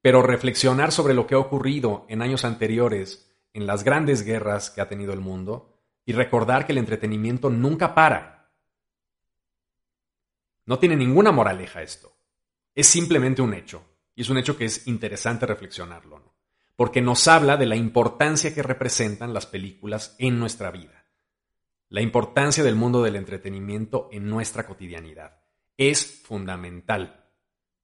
pero 0.00 0.22
reflexionar 0.22 0.92
sobre 0.92 1.14
lo 1.14 1.26
que 1.26 1.34
ha 1.34 1.38
ocurrido 1.38 2.06
en 2.08 2.22
años 2.22 2.44
anteriores, 2.44 3.30
en 3.52 3.66
las 3.66 3.84
grandes 3.84 4.22
guerras 4.22 4.70
que 4.70 4.80
ha 4.80 4.88
tenido 4.88 5.12
el 5.12 5.20
mundo, 5.20 5.76
y 6.06 6.12
recordar 6.12 6.66
que 6.66 6.72
el 6.72 6.78
entretenimiento 6.78 7.50
nunca 7.50 7.94
para. 7.94 8.52
No 10.66 10.78
tiene 10.78 10.96
ninguna 10.96 11.32
moraleja 11.32 11.82
esto. 11.82 12.12
Es 12.74 12.86
simplemente 12.86 13.42
un 13.42 13.54
hecho. 13.54 13.84
Y 14.14 14.22
es 14.22 14.30
un 14.30 14.38
hecho 14.38 14.56
que 14.56 14.64
es 14.64 14.86
interesante 14.86 15.46
reflexionarlo 15.46 16.29
porque 16.80 17.02
nos 17.02 17.28
habla 17.28 17.58
de 17.58 17.66
la 17.66 17.76
importancia 17.76 18.54
que 18.54 18.62
representan 18.62 19.34
las 19.34 19.44
películas 19.44 20.16
en 20.18 20.38
nuestra 20.38 20.70
vida, 20.70 21.04
la 21.90 22.00
importancia 22.00 22.64
del 22.64 22.74
mundo 22.74 23.02
del 23.02 23.16
entretenimiento 23.16 24.08
en 24.10 24.30
nuestra 24.30 24.66
cotidianidad. 24.66 25.42
Es 25.76 26.22
fundamental 26.24 27.30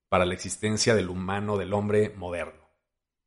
para 0.09 0.24
la 0.24 0.32
existencia 0.32 0.94
del 0.94 1.11
humano, 1.11 1.59
del 1.59 1.74
hombre 1.74 2.14
moderno. 2.16 2.70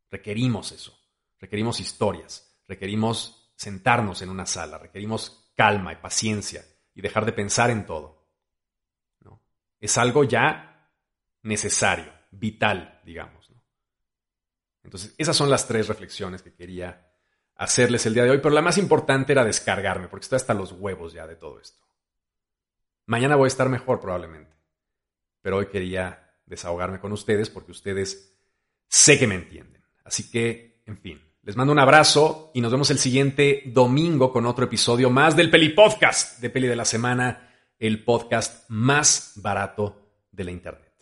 Requerimos 0.09 0.71
eso, 0.71 0.97
requerimos 1.37 1.79
historias, 1.79 2.59
requerimos 2.67 3.53
sentarnos 3.55 4.23
en 4.23 4.31
una 4.31 4.47
sala, 4.47 4.79
requerimos 4.79 5.51
calma 5.55 5.93
y 5.93 5.97
paciencia 5.97 6.65
y 6.95 7.01
dejar 7.01 7.27
de 7.27 7.33
pensar 7.33 7.69
en 7.69 7.85
todo. 7.85 8.27
Es 9.79 9.99
algo 9.99 10.23
ya 10.23 10.89
necesario, 11.43 12.11
vital, 12.31 13.01
digamos. 13.05 13.38
Entonces, 14.83 15.13
esas 15.17 15.35
son 15.35 15.49
las 15.49 15.67
tres 15.67 15.87
reflexiones 15.87 16.41
que 16.41 16.53
quería 16.53 17.09
hacerles 17.55 18.05
el 18.05 18.13
día 18.13 18.23
de 18.23 18.31
hoy, 18.31 18.37
pero 18.37 18.55
la 18.55 18.61
más 18.61 18.77
importante 18.77 19.33
era 19.33 19.43
descargarme, 19.43 20.07
porque 20.07 20.23
estoy 20.23 20.37
hasta 20.37 20.53
los 20.53 20.71
huevos 20.71 21.13
ya 21.13 21.27
de 21.27 21.35
todo 21.35 21.59
esto. 21.59 21.85
Mañana 23.05 23.35
voy 23.35 23.45
a 23.45 23.47
estar 23.47 23.67
mejor 23.67 23.99
probablemente, 23.99 24.55
pero 25.41 25.57
hoy 25.57 25.67
quería 25.67 26.37
desahogarme 26.45 26.99
con 26.99 27.11
ustedes 27.11 27.49
porque 27.49 27.71
ustedes 27.71 28.37
sé 28.87 29.19
que 29.19 29.27
me 29.27 29.35
entienden. 29.35 29.83
Así 30.03 30.29
que, 30.31 30.81
en 30.85 30.97
fin, 30.97 31.21
les 31.43 31.55
mando 31.55 31.73
un 31.73 31.79
abrazo 31.79 32.51
y 32.53 32.61
nos 32.61 32.71
vemos 32.71 32.89
el 32.91 32.97
siguiente 32.97 33.63
domingo 33.65 34.31
con 34.31 34.45
otro 34.45 34.65
episodio 34.65 35.09
más 35.09 35.35
del 35.35 35.51
Peli 35.51 35.69
Podcast 35.69 36.39
de 36.39 36.49
Peli 36.49 36.67
de 36.67 36.75
la 36.75 36.85
Semana, 36.85 37.51
el 37.77 38.03
podcast 38.03 38.69
más 38.69 39.33
barato 39.35 40.13
de 40.31 40.43
la 40.45 40.51
Internet. 40.51 40.93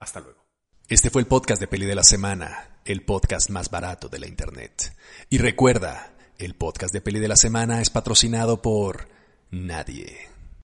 Hasta 0.00 0.20
luego. 0.20 0.44
Este 0.88 1.08
fue 1.08 1.22
el 1.22 1.28
podcast 1.28 1.60
de 1.60 1.66
Peli 1.66 1.86
de 1.86 1.94
la 1.94 2.04
Semana 2.04 2.73
el 2.84 3.02
podcast 3.02 3.50
más 3.50 3.70
barato 3.70 4.08
de 4.08 4.18
la 4.18 4.26
Internet. 4.26 4.94
Y 5.30 5.38
recuerda, 5.38 6.12
el 6.38 6.54
podcast 6.54 6.92
de 6.92 7.00
peli 7.00 7.20
de 7.20 7.28
la 7.28 7.36
semana 7.36 7.80
es 7.80 7.90
patrocinado 7.90 8.60
por 8.60 9.08
nadie. 9.50 10.33